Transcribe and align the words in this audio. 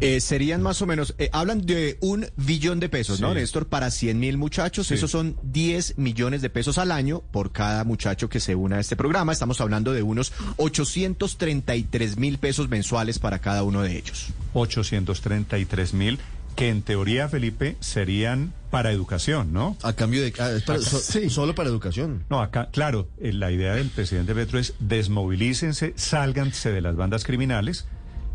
Eh, 0.00 0.20
serían 0.20 0.62
más 0.62 0.80
o 0.80 0.86
menos, 0.86 1.14
eh, 1.18 1.28
hablan 1.32 1.66
de 1.66 1.98
un 2.00 2.26
billón 2.36 2.80
de 2.80 2.88
pesos, 2.88 3.20
¿no, 3.20 3.28
Sí. 3.30 3.34
Néstor? 3.36 3.66
Para 3.66 3.90
100 3.90 4.18
mil 4.18 4.38
muchachos, 4.38 4.86
Sí. 4.86 4.94
esos 4.94 5.10
son 5.10 5.36
10 5.42 5.98
millones 5.98 6.40
de 6.40 6.48
pesos 6.48 6.78
al 6.78 6.90
año 6.92 7.22
por 7.30 7.52
cada 7.52 7.84
muchacho 7.84 8.28
que 8.30 8.40
se 8.40 8.54
una 8.54 8.76
a 8.76 8.80
este 8.80 8.96
programa. 8.96 9.32
Estamos 9.32 9.60
hablando 9.60 9.92
de 9.92 10.02
unos 10.02 10.32
833 10.56 12.16
mil 12.16 12.38
pesos 12.38 12.68
mensuales 12.68 13.18
para 13.18 13.38
cada 13.40 13.62
uno 13.62 13.82
de 13.82 13.98
ellos. 13.98 14.28
833 14.54 15.92
mil, 15.94 16.18
que 16.56 16.68
en 16.68 16.82
teoría, 16.82 17.28
Felipe, 17.28 17.76
serían 17.80 18.52
para 18.70 18.92
educación, 18.92 19.52
¿no? 19.52 19.76
A 19.82 19.92
cambio 19.92 20.22
de... 20.22 20.32
ah, 20.38 20.50
para- 20.66 20.80
so- 20.80 21.00
Solo 21.28 21.54
para 21.54 21.68
educación. 21.68 22.24
No, 22.30 22.40
acá, 22.40 22.68
claro, 22.72 23.08
eh, 23.20 23.32
la 23.32 23.50
idea 23.52 23.74
del 23.74 23.88
presidente 23.88 24.34
Petro 24.34 24.58
es 24.58 24.74
desmovilícense, 24.78 25.92
sálganse 25.96 26.70
de 26.72 26.80
las 26.80 26.96
bandas 26.96 27.24
criminales 27.24 27.86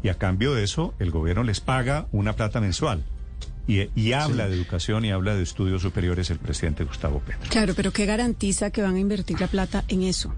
y 0.05 0.09
a 0.09 0.19
cambio 0.19 0.53
de 0.53 0.63
eso 0.63 0.93
el 0.99 1.09
gobierno 1.09 1.41
les 1.41 1.61
paga 1.61 2.05
una 2.11 2.33
plata 2.33 2.61
mensual. 2.61 3.03
Y, 3.67 3.89
y 3.99 4.13
habla 4.13 4.47
de 4.47 4.55
educación 4.55 5.03
y 5.03 5.09
habla 5.09 5.33
de 5.33 5.41
estudios 5.41 5.81
superiores 5.81 6.29
el 6.29 6.37
presidente 6.37 6.83
Gustavo 6.83 7.21
Petro. 7.21 7.49
Claro, 7.49 7.73
pero 7.75 7.91
¿qué 7.91 8.05
garantiza 8.05 8.69
que 8.69 8.83
van 8.83 8.93
a 8.93 8.99
invertir 8.99 9.41
la 9.41 9.47
plata 9.47 9.83
en 9.87 10.03
eso? 10.03 10.31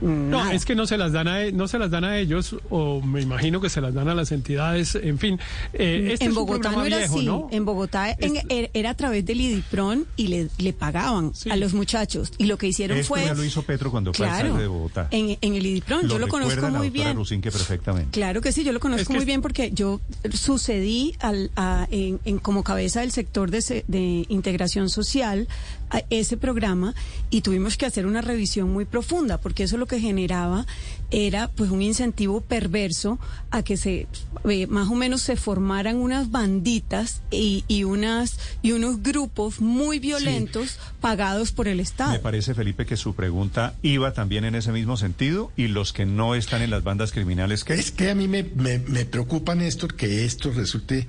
No, 0.00 0.38
Nada. 0.38 0.54
es 0.54 0.64
que 0.64 0.74
no 0.74 0.86
se 0.86 0.96
las 0.98 1.12
dan 1.12 1.28
a 1.28 1.42
e- 1.44 1.52
no 1.52 1.68
se 1.68 1.78
las 1.78 1.90
dan 1.90 2.04
a 2.04 2.18
ellos 2.18 2.56
o 2.70 3.00
me 3.00 3.20
imagino 3.22 3.60
que 3.60 3.70
se 3.70 3.80
las 3.80 3.94
dan 3.94 4.08
a 4.08 4.14
las 4.14 4.32
entidades, 4.32 4.94
en 4.94 5.18
fin. 5.18 5.38
Eh, 5.72 6.10
este 6.12 6.26
en 6.26 6.34
Bogotá 6.34 6.70
no 6.72 6.84
era 6.84 6.98
viejo, 6.98 7.16
así. 7.16 7.26
¿no? 7.26 7.48
En 7.50 7.64
Bogotá 7.64 8.10
en- 8.10 8.36
Este- 8.36 8.48
er- 8.64 8.70
era 8.74 8.90
a 8.90 8.94
través 8.94 9.24
del 9.24 9.40
IDIPRON 9.40 10.06
y 10.16 10.28
le, 10.28 10.48
le 10.58 10.72
pagaban 10.72 11.34
Sí. 11.34 11.50
a 11.50 11.56
los 11.56 11.74
muchachos. 11.74 12.32
Y 12.38 12.44
lo 12.46 12.58
que 12.58 12.66
hicieron 12.68 12.98
Esto 12.98 13.08
fue... 13.14 13.24
ya 13.24 13.34
lo 13.34 13.44
hizo 13.44 13.62
Petro 13.62 13.90
cuando 13.90 14.12
fue 14.12 14.26
claro, 14.26 14.36
alcalde 14.46 14.62
de 14.62 14.68
Bogotá. 14.68 15.08
En, 15.10 15.36
en 15.40 15.54
el 15.54 15.64
IDIPRON, 15.66 16.08
yo 16.08 16.18
lo 16.18 16.28
conozco 16.28 16.68
muy 16.70 16.90
bien. 16.90 17.16
Rusinque 17.16 17.50
perfectamente. 17.50 18.10
Claro 18.12 18.40
que 18.40 18.52
sí, 18.52 18.64
yo 18.64 18.72
lo 18.72 18.80
conozco 18.80 19.02
Es 19.02 19.08
que 19.08 19.14
muy 19.14 19.24
bien 19.24 19.40
porque 19.42 19.70
yo 19.72 20.00
sucedí 20.42 21.14
al, 21.20 21.50
a- 21.56 21.86
en, 21.90 22.20
en- 22.24 22.38
como 22.38 22.62
cabeza 22.62 23.00
del 23.00 23.12
sector 23.12 23.50
de, 23.50 23.62
se- 23.62 23.84
de 23.88 24.24
integración 24.28 24.88
social 24.90 25.48
a 25.90 26.02
ese 26.10 26.36
programa 26.36 26.94
y 27.30 27.40
tuvimos 27.40 27.78
que 27.78 27.86
hacer 27.86 28.04
una 28.04 28.20
revisión 28.20 28.70
muy 28.70 28.84
profunda 28.84 29.38
porque 29.38 29.62
eso 29.62 29.77
lo 29.78 29.86
que 29.86 30.00
generaba 30.00 30.66
era 31.10 31.48
pues 31.48 31.70
un 31.70 31.80
incentivo 31.80 32.42
perverso 32.42 33.18
a 33.50 33.62
que 33.62 33.76
se 33.76 34.06
eh, 34.48 34.66
más 34.66 34.88
o 34.88 34.94
menos 34.94 35.22
se 35.22 35.36
formaran 35.36 35.96
unas 35.96 36.30
banditas 36.30 37.22
y, 37.30 37.64
y 37.66 37.84
unas 37.84 38.38
y 38.60 38.72
unos 38.72 39.02
grupos 39.02 39.60
muy 39.60 39.98
violentos 39.98 40.78
pagados 41.00 41.52
por 41.52 41.66
el 41.66 41.80
Estado. 41.80 42.12
Me 42.12 42.18
parece, 42.18 42.54
Felipe, 42.54 42.84
que 42.84 42.96
su 42.96 43.14
pregunta 43.14 43.74
iba 43.82 44.12
también 44.12 44.44
en 44.44 44.54
ese 44.54 44.72
mismo 44.72 44.96
sentido 44.96 45.50
y 45.56 45.68
los 45.68 45.92
que 45.92 46.04
no 46.04 46.34
están 46.34 46.60
en 46.62 46.70
las 46.70 46.84
bandas 46.84 47.12
criminales, 47.12 47.64
¿qué? 47.64 47.74
Es 47.74 47.90
que 47.90 48.10
a 48.10 48.14
mí 48.14 48.28
me, 48.28 48.42
me, 48.42 48.78
me 48.78 49.04
preocupa, 49.06 49.54
Néstor, 49.54 49.94
que 49.94 50.24
esto 50.24 50.50
resulte 50.50 51.06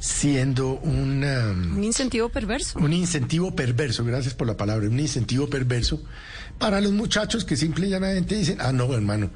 siendo 0.00 0.74
una, 0.78 1.50
Un 1.50 1.84
incentivo 1.84 2.28
perverso. 2.30 2.78
un 2.78 2.92
incentivo 2.92 3.54
perverso, 3.54 4.04
gracias 4.04 4.34
por 4.34 4.46
la 4.46 4.56
palabra, 4.56 4.88
un 4.88 4.98
incentivo 4.98 5.48
perverso 5.48 6.02
para 6.58 6.80
los 6.80 6.92
muchachos 6.92 7.44
que 7.44 7.56
simple 7.56 7.86
y 7.86 7.90
llanamente 7.90 8.34
dicen, 8.34 8.58
ah, 8.60 8.72
no, 8.72 8.92
hermano, 8.94 9.30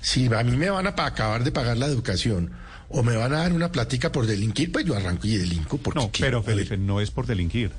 si 0.00 0.26
a 0.26 0.42
mí 0.44 0.56
me 0.56 0.70
van 0.70 0.86
a 0.86 0.90
acabar 0.90 1.44
de 1.44 1.52
pagar 1.52 1.76
la 1.76 1.86
educación 1.86 2.50
o 2.88 3.02
me 3.02 3.16
van 3.16 3.32
a 3.32 3.38
dar 3.38 3.52
una 3.52 3.70
platica 3.70 4.10
por 4.12 4.26
delinquir, 4.26 4.72
pues 4.72 4.84
yo 4.84 4.94
arranco 4.96 5.26
y 5.26 5.36
delinco. 5.36 5.78
Porque 5.78 6.00
No, 6.00 6.10
quiero. 6.10 6.42
pero 6.42 6.56
Felipe, 6.56 6.76
no 6.78 7.00
es 7.00 7.10
por 7.10 7.26
delinquir. 7.26 7.70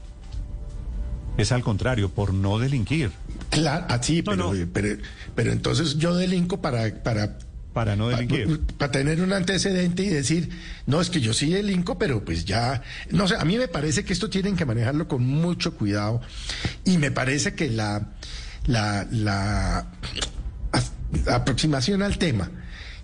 Es 1.37 1.51
al 1.51 1.63
contrario, 1.63 2.09
por 2.09 2.33
no 2.33 2.59
delinquir. 2.59 3.11
Claro, 3.49 3.85
ah, 3.89 3.99
sí, 4.03 4.17
No, 4.17 4.31
pero, 4.31 4.53
no. 4.53 4.69
pero, 4.73 4.97
pero 5.35 5.51
entonces 5.51 5.97
yo 5.97 6.15
delinco 6.15 6.61
para... 6.61 7.01
para 7.03 7.37
Para 7.73 7.95
no 7.95 8.09
delinquir. 8.09 8.59
Para 8.77 8.91
tener 8.91 9.21
un 9.21 9.31
antecedente 9.31 10.03
y 10.03 10.09
decir, 10.09 10.49
no, 10.87 11.01
es 11.01 11.09
que 11.09 11.21
yo 11.21 11.33
sí 11.33 11.51
delinco, 11.51 11.97
pero 11.97 12.25
pues 12.25 12.45
ya, 12.45 12.81
no 13.11 13.27
sé, 13.27 13.35
a 13.35 13.45
mí 13.45 13.57
me 13.57 13.67
parece 13.67 14.03
que 14.03 14.13
esto 14.13 14.29
tienen 14.29 14.55
que 14.55 14.65
manejarlo 14.65 15.07
con 15.07 15.23
mucho 15.23 15.75
cuidado 15.75 16.21
y 16.83 16.97
me 16.97 17.11
parece 17.11 17.53
que 17.53 17.69
la, 17.69 18.13
la, 18.65 19.07
la 19.11 19.87
aproximación 21.27 22.01
al 22.01 22.17
tema 22.17 22.49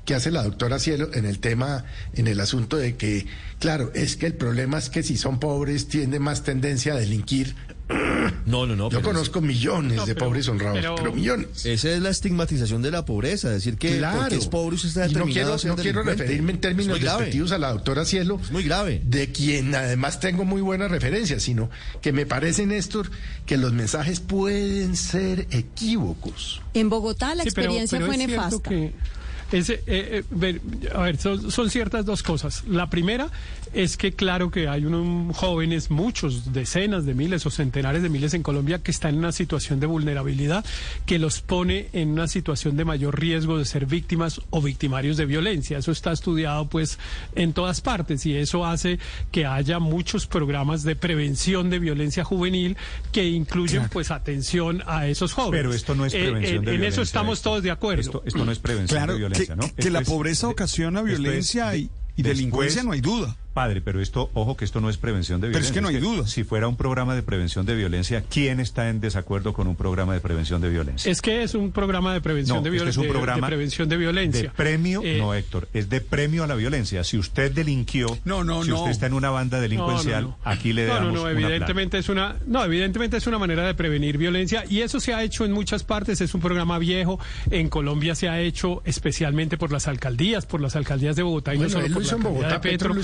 que 0.06 0.14
hace 0.14 0.32
la 0.32 0.44
doctora 0.44 0.80
Cielo 0.80 1.10
en 1.14 1.26
el 1.26 1.40
tema, 1.40 1.86
en 2.14 2.28
el 2.28 2.40
asunto 2.40 2.78
de 2.78 2.96
que, 2.96 3.26
claro, 3.60 3.92
es 3.96 4.16
que 4.16 4.28
el 4.28 4.36
problema 4.36 4.78
es 4.78 4.90
que 4.90 5.04
si 5.04 5.18
son 5.18 5.40
pobres 5.40 5.88
tienen 5.88 6.22
más 6.22 6.44
tendencia 6.44 6.94
a 6.94 6.98
delinquir. 6.98 7.56
No, 8.48 8.66
no, 8.66 8.76
no. 8.76 8.90
Yo 8.90 9.02
conozco 9.02 9.42
millones 9.42 9.96
No, 9.98 10.06
de 10.06 10.16
pero- 10.16 10.28
pobres 10.28 10.48
honrados, 10.48 10.80
pero- 10.80 10.96
pero, 10.96 11.14
millones. 11.14 11.66
Esa 11.66 11.92
es 11.92 12.02
la 12.02 12.10
estigmatización 12.10 12.82
de 12.82 12.90
la 12.92 13.06
pobreza, 13.06 13.50
decir 13.50 13.78
que 13.78 13.98
Claro. 14.00 14.20
porque 14.22 14.36
es 14.38 14.48
pobre 14.48 14.76
usted 14.76 14.90
está 14.90 15.02
Y 15.02 15.04
no 15.04 15.20
determinado 15.26 15.58
quiero, 15.58 15.74
a 15.74 15.76
no 15.76 15.82
quiero 15.82 16.04
referirme 16.04 16.52
en 16.54 16.62
términos 16.62 17.00
grave. 17.00 17.18
despectivos 17.20 17.52
a 17.52 17.58
la 17.60 17.72
doctora 17.72 18.06
Cielo, 18.06 18.40
Es 18.44 18.52
muy 18.52 18.64
grave. 18.64 19.02
de 19.06 19.32
quien 19.32 19.74
además 19.76 20.20
tengo 20.20 20.46
muy 20.46 20.62
buenas 20.62 20.90
referencias, 20.90 21.44
sino 21.44 21.70
que 22.02 22.12
me 22.12 22.26
parece, 22.26 22.66
Néstor, 22.66 23.10
que 23.46 23.58
los 23.58 23.74
mensajes 23.74 24.20
pueden 24.20 24.96
ser 24.96 25.48
equívocos. 25.52 26.62
En 26.74 26.90
Bogotá 26.90 27.36
la 27.36 27.44
Sí, 27.44 27.50
experiencia 27.50 28.00
pero 28.00 28.08
fue 28.08 28.18
nefasta. 28.18 28.70
que 28.70 28.94
ese, 29.52 29.84
eh, 29.88 30.24
eh, 30.42 30.90
a 30.94 31.02
ver, 31.02 31.18
son, 31.18 31.52
son 31.52 31.70
ciertas 31.70 32.06
dos 32.06 32.24
cosas. 32.24 32.64
La 32.68 32.90
primera 32.90 33.30
es 33.74 33.98
que 33.98 34.14
claro 34.14 34.52
que 34.52 34.68
hay 34.70 34.86
unos 34.86 35.36
jóvenes, 35.36 35.92
muchos, 35.92 36.54
decenas 36.54 37.06
de 37.06 37.14
miles 37.14 37.46
o 37.46 37.50
centenares 37.50 38.02
de 38.02 38.10
miles 38.10 38.34
en 38.34 38.42
Colombia 38.42 38.80
que 38.82 38.92
están 38.92 39.14
en 39.16 39.20
una 39.20 39.32
situación 39.34 39.80
de 39.80 39.86
vulnerabilidad 39.88 40.64
que 41.06 41.20
los 41.20 41.42
pone 41.42 41.90
en 41.94 42.10
una 42.12 42.28
situación 42.28 42.78
de 42.78 42.86
mayor 42.86 43.20
riesgo 43.20 43.58
de 43.58 43.66
ser 43.66 43.86
víctimas 43.86 44.40
o 44.50 44.62
victimarios 44.62 45.18
de 45.18 45.26
violencia. 45.26 45.78
Eso 45.78 45.92
está 45.92 46.12
estudiado 46.14 46.68
pues 46.70 46.98
en 47.36 47.52
todas 47.54 47.82
partes 47.82 48.26
y 48.26 48.36
eso 48.36 48.66
hace 48.66 48.98
que 49.32 49.46
haya 49.46 49.80
muchos 49.80 50.26
programas 50.26 50.84
de 50.84 50.96
prevención 50.96 51.70
de 51.70 51.80
violencia 51.80 52.24
juvenil 52.24 52.78
que 53.12 53.26
incluyen 53.28 53.90
pues 53.90 54.10
atención 54.12 54.84
a 54.88 55.08
esos 55.08 55.34
jóvenes. 55.34 55.60
Pero 55.64 55.74
esto 55.74 55.96
no 55.96 56.06
es 56.06 56.14
Eh, 56.14 56.20
prevención 56.24 56.44
en- 56.44 56.52
de 56.52 56.56
en 56.56 56.62
violencia. 56.78 56.88
eso 56.90 57.02
estamos 57.02 57.42
todos 57.42 57.62
de 57.62 57.72
acuerdo. 57.72 58.02
Esto, 58.02 58.24
esto 58.26 58.46
no 58.46 58.52
es 58.52 58.60
prevención 58.60 58.98
Claro, 58.98 59.14
de 59.18 59.20
que, 59.20 59.35
violencia, 59.38 59.56
¿no? 59.56 59.76
que 59.76 59.90
la 59.90 60.02
pobreza 60.02 60.48
ocasiona 60.48 61.02
violencia 61.02 61.76
y, 61.76 61.82
y 61.82 61.88
después- 62.24 62.24
delincuencia, 62.38 62.84
no 62.84 62.92
hay 62.92 63.02
duda. 63.02 63.36
Padre, 63.56 63.80
pero 63.82 64.02
esto, 64.02 64.30
ojo 64.34 64.56
que 64.58 64.66
esto 64.66 64.82
no 64.82 64.90
es 64.90 64.98
prevención 64.98 65.40
de 65.40 65.48
Pero 65.48 65.60
es 65.60 65.72
violencia. 65.72 65.74
que 65.74 66.00
no 66.02 66.10
hay 66.12 66.18
duda. 66.18 66.28
Si 66.28 66.44
fuera 66.44 66.68
un 66.68 66.76
programa 66.76 67.16
de 67.16 67.24
prevención 67.24 67.66
de 67.66 67.74
violencia, 67.74 68.22
¿quién 68.30 68.60
está 68.60 68.90
en 68.90 69.00
desacuerdo 69.00 69.54
con 69.54 69.66
un 69.68 69.78
programa 69.78 70.14
de 70.14 70.20
prevención 70.20 70.60
de 70.62 70.70
violencia? 70.70 71.10
Es 71.10 71.22
que 71.22 71.42
es 71.42 71.56
un 71.56 71.72
programa 71.72 72.14
de 72.14 72.20
prevención 72.20 72.58
No, 72.58 72.62
de 72.64 72.68
este 72.70 72.76
violencia. 72.76 73.02
es 73.02 73.08
un 73.08 73.12
programa 73.14 73.48
de, 73.48 73.52
prevención 73.56 73.88
de 73.90 73.98
violencia. 73.98 74.42
De 74.44 74.50
premio, 74.50 75.02
Eh, 75.04 75.18
no 75.18 75.34
Héctor, 75.34 75.70
es 75.74 75.90
de 75.90 76.02
premio 76.02 76.44
a 76.44 76.48
la 76.48 76.56
violencia. 76.56 77.04
Si 77.06 77.18
usted 77.18 77.52
delinquió, 77.54 78.08
No, 78.26 78.44
no, 78.44 78.62
si 78.64 78.70
no. 78.72 78.76
usted 78.80 78.92
está 78.92 79.06
en 79.08 79.14
una 79.14 79.30
banda 79.30 79.62
delincuencial, 79.62 80.24
No, 80.24 80.30
no, 80.32 80.38
no. 80.46 80.52
aquí 80.52 80.74
le 80.74 80.86
No, 80.88 80.94
damos 80.94 81.08
no, 81.14 81.16
no, 81.16 81.22
una 81.22 81.32
evidentemente 81.32 81.98
es 81.98 82.10
una, 82.10 82.36
no, 82.46 82.64
evidentemente 82.66 83.16
es 83.18 83.26
una 83.26 83.40
manera 83.40 83.66
de 83.66 83.74
prevenir 83.74 84.18
violencia 84.18 84.66
y 84.70 84.82
eso 84.82 85.00
se 85.00 85.14
ha 85.14 85.24
hecho 85.24 85.46
en 85.46 85.54
muchas 85.54 85.86
partes. 85.86 86.20
Es 86.20 86.34
un 86.36 86.42
programa 86.42 86.78
viejo. 86.78 87.22
En 87.50 87.70
Colombia 87.70 88.16
se 88.16 88.28
ha 88.28 88.42
hecho 88.42 88.82
especialmente 88.86 89.58
por 89.58 89.72
las 89.72 89.88
alcaldías, 89.88 90.46
por 90.46 90.60
las 90.60 90.76
alcaldías 90.76 91.16
de 91.16 91.24
Bogotá 91.24 91.54
y 91.54 91.58
Bueno, 91.58 91.70
no 91.70 91.74
solo 91.74 91.86
él 91.86 91.92
lo 91.92 91.96
por 91.96 92.04
la 92.04 92.08
hizo 92.08 92.16
en 92.18 92.24
Bogotá, 92.24 92.48
de 92.50 92.60
Petro 92.60 92.90
Petro. 92.90 92.92
Eh, 92.92 92.96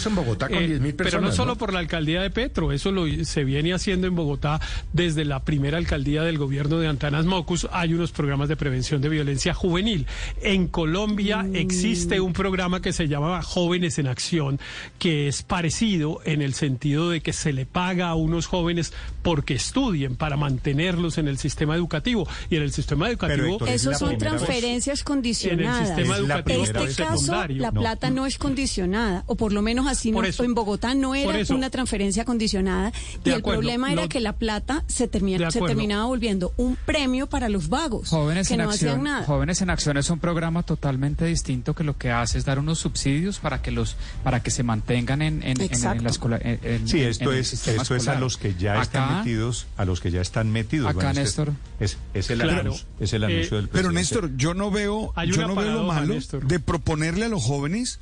lo 0.50 0.56
hizo 0.56 0.68
en 0.68 0.82
Bogotá 0.82 0.82
con 0.82 0.82
10.000 0.82 0.82
Pero 0.82 0.88
no 0.88 0.96
personas, 0.98 1.36
solo 1.36 1.52
¿no? 1.54 1.58
por 1.58 1.74
la 1.74 1.80
alcaldía 1.80 2.22
de 2.22 2.30
Petro, 2.30 2.72
eso 2.72 2.92
lo 2.92 3.06
se 3.26 3.44
viene 3.44 3.74
haciendo 3.74 4.08
en 4.08 4.16
Bogotá 4.16 4.60
desde 4.94 5.26
la 5.26 5.44
primera 5.44 5.78
alcaldía 5.78 6.24
del 6.24 6.38
gobierno 6.38 6.80
de 6.80 6.88
Antanas 6.88 7.26
Mocus. 7.26 7.68
Hay 7.72 7.94
unos 7.94 8.12
programas 8.12 8.50
de 8.50 8.56
prevención 8.56 9.02
de 9.02 9.10
violencia 9.10 9.54
juvenil. 9.54 10.06
En 10.42 10.68
Colombia 10.68 11.46
existe 11.54 12.20
un 12.20 12.34
programa 12.34 12.82
que 12.82 12.94
se 12.94 13.08
llama 13.08 13.42
Jóvenes 13.42 14.00
en 14.00 14.08
Acción, 14.08 14.60
que 15.00 15.28
es 15.28 15.44
parecido 15.44 16.20
en 16.26 16.42
el 16.42 16.54
sentido 16.54 17.10
de 17.10 17.22
que 17.22 17.34
se 17.34 17.54
le 17.54 17.66
paga 17.66 18.10
a 18.10 18.16
unos 18.16 18.48
jóvenes 18.48 18.94
porque 19.22 19.54
estudien 19.56 20.16
para 20.16 20.38
mantenerlos 20.38 21.18
en 21.18 21.28
el 21.28 21.38
sistema 21.38 21.76
educativo 21.76 22.28
y 22.50 22.56
en 22.56 22.64
el 22.64 22.72
sistema 22.72 23.10
educativo 23.10 23.54
Héctor, 23.54 23.70
es 23.70 23.76
Esos 23.82 23.94
la 23.94 23.98
son 24.00 24.10
primera 24.10 24.32
vez. 24.34 24.42
transferencias 24.44 24.98
en 25.00 25.02
el 25.02 25.06
condicionadas. 25.06 25.88
sistema 25.88 26.02
Es 26.02 26.22
la 26.28 26.36
educativo 26.36 26.64
primera 26.64 26.84
este 26.90 27.04
caso, 27.04 27.18
secundario. 27.18 27.62
la 27.62 27.72
No. 27.72 27.80
plata 27.82 28.10
no 28.10 28.26
es 28.26 28.38
condicionada, 28.38 29.24
o 29.28 29.36
por 29.36 29.54
lo 29.54 29.62
menos 29.62 29.88
así 29.88 30.12
Por 30.12 30.24
no 30.24 30.30
eso. 30.32 30.44
en 30.44 30.54
Bogotá 30.54 30.94
no 30.96 31.16
era 31.16 31.40
eso. 31.40 31.56
una 31.56 31.70
transferencia 31.70 32.26
condicionada 32.26 32.92
y 33.24 33.30
el 33.30 33.36
acuerdo, 33.36 33.60
problema 33.62 33.92
era 33.92 34.02
lo- 34.04 34.10
que 34.10 34.20
la 34.20 34.34
plata 34.34 34.84
se, 34.88 35.08
termina, 35.08 35.52
se 35.52 35.62
terminaba 35.62 36.06
volviendo 36.06 36.54
un 36.58 36.76
premio 36.86 37.28
para 37.28 37.48
los 37.50 37.70
vagos 37.70 38.10
Jóvenes 38.10 38.48
que 38.48 38.56
en 38.56 38.62
no 38.62 38.70
hacían 38.70 38.90
Acción, 38.92 39.04
nada. 39.04 39.26
Jóvenes 39.26 39.62
en 39.62 39.70
Acción 39.70 39.98
es 39.98 40.10
un 40.10 40.20
programa 40.20 40.64
totalmente 40.64 41.26
distinto 41.26 41.74
que 41.76 41.84
lo 41.84 41.98
que 41.98 42.12
hace 42.12 42.38
es 42.38 42.46
dar 42.46 42.60
unos 42.60 42.80
subsidios 42.80 43.40
para 43.40 43.62
que 43.62 43.72
los 43.72 43.96
para 44.24 44.42
que 44.42 44.52
se 44.52 44.64
mantengan 44.64 45.22
en, 45.22 45.44
en, 45.44 45.50
en- 45.52 45.58
en 45.58 45.62
Exacto. 45.62 46.04
la 46.04 46.10
escuela. 46.10 46.38
en- 46.42 46.60
en- 46.64 46.88
Sí, 46.88 47.02
esto 47.02 47.32
es 47.32 47.68
esto 47.68 47.96
es 47.96 48.08
a 48.08 48.16
los 48.20 48.38
que 48.38 48.56
ya 48.56 48.82
están 48.82 49.04
Acá- 49.04 49.18
metidos, 49.20 49.68
a 49.78 49.86
los 49.86 50.02
que 50.02 50.12
ya 50.12 50.22
están 50.22 50.52
metidos. 50.52 50.90
Acá, 50.90 51.12
que 51.14 51.20
Néstor. 51.20 51.54
Es, 51.80 51.98
es 52.14 52.30
el 52.30 52.40
Claro. 52.42 52.60
anuncio, 52.62 52.86
es 53.00 53.14
el 53.14 53.24
Eh, 53.24 53.26
anuncio 53.28 53.58
del 53.58 53.70
Pero 53.70 53.90
presidente. 53.90 54.00
Néstor, 54.28 54.38
yo 54.38 54.54
no 54.54 54.72
veo, 54.72 55.14
yo 55.28 55.48
no 55.48 55.56
veo 55.56 55.74
lo 55.74 55.84
malo 55.84 56.14
Néstor. 56.14 56.46
de 56.48 56.60
proponerle 56.60 57.26
a 57.26 57.30
los 57.30 57.44
jóvenes 57.44 58.00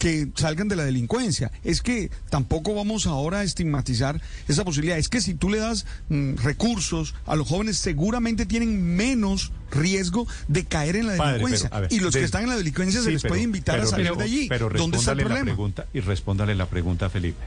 que 0.00 0.28
salgan 0.34 0.66
de 0.66 0.76
la 0.76 0.84
delincuencia. 0.84 1.52
Es 1.62 1.82
que 1.82 2.10
tampoco 2.30 2.74
vamos 2.74 3.06
ahora 3.06 3.40
a 3.40 3.44
estigmatizar 3.44 4.20
esa 4.48 4.64
posibilidad. 4.64 4.96
Es 4.98 5.10
que 5.10 5.20
si 5.20 5.34
tú 5.34 5.50
le 5.50 5.58
das 5.58 5.84
mm, 6.08 6.36
recursos 6.42 7.14
a 7.26 7.36
los 7.36 7.46
jóvenes, 7.46 7.76
seguramente 7.76 8.46
tienen 8.46 8.82
menos 8.96 9.52
riesgo 9.70 10.26
de 10.48 10.64
caer 10.64 10.96
en 10.96 11.06
la 11.06 11.16
Padre, 11.18 11.32
delincuencia. 11.34 11.68
pero, 11.68 11.76
a 11.76 11.80
ver, 11.82 11.92
y 11.92 12.00
los 12.00 12.14
de- 12.14 12.20
que 12.20 12.24
están 12.24 12.44
en 12.44 12.48
la 12.48 12.56
delincuencia 12.56 13.02
se 13.02 13.10
les 13.10 13.20
pero- 13.22 13.32
puede 13.32 13.42
invitar 13.42 13.76
pero 13.76 13.86
a 13.88 13.90
salir 13.90 14.10
de 14.16 14.24
allí. 14.24 14.46
Pero 14.48 14.70
¿Dónde 14.70 14.96
está 14.96 15.12
el 15.12 15.18
la 15.18 15.24
problema? 15.24 15.44
pregunta 15.44 15.86
y 15.92 16.00
respóndale 16.00 16.54
la 16.54 16.64
pregunta 16.66 17.06
a 17.06 17.10
Felipe. 17.10 17.38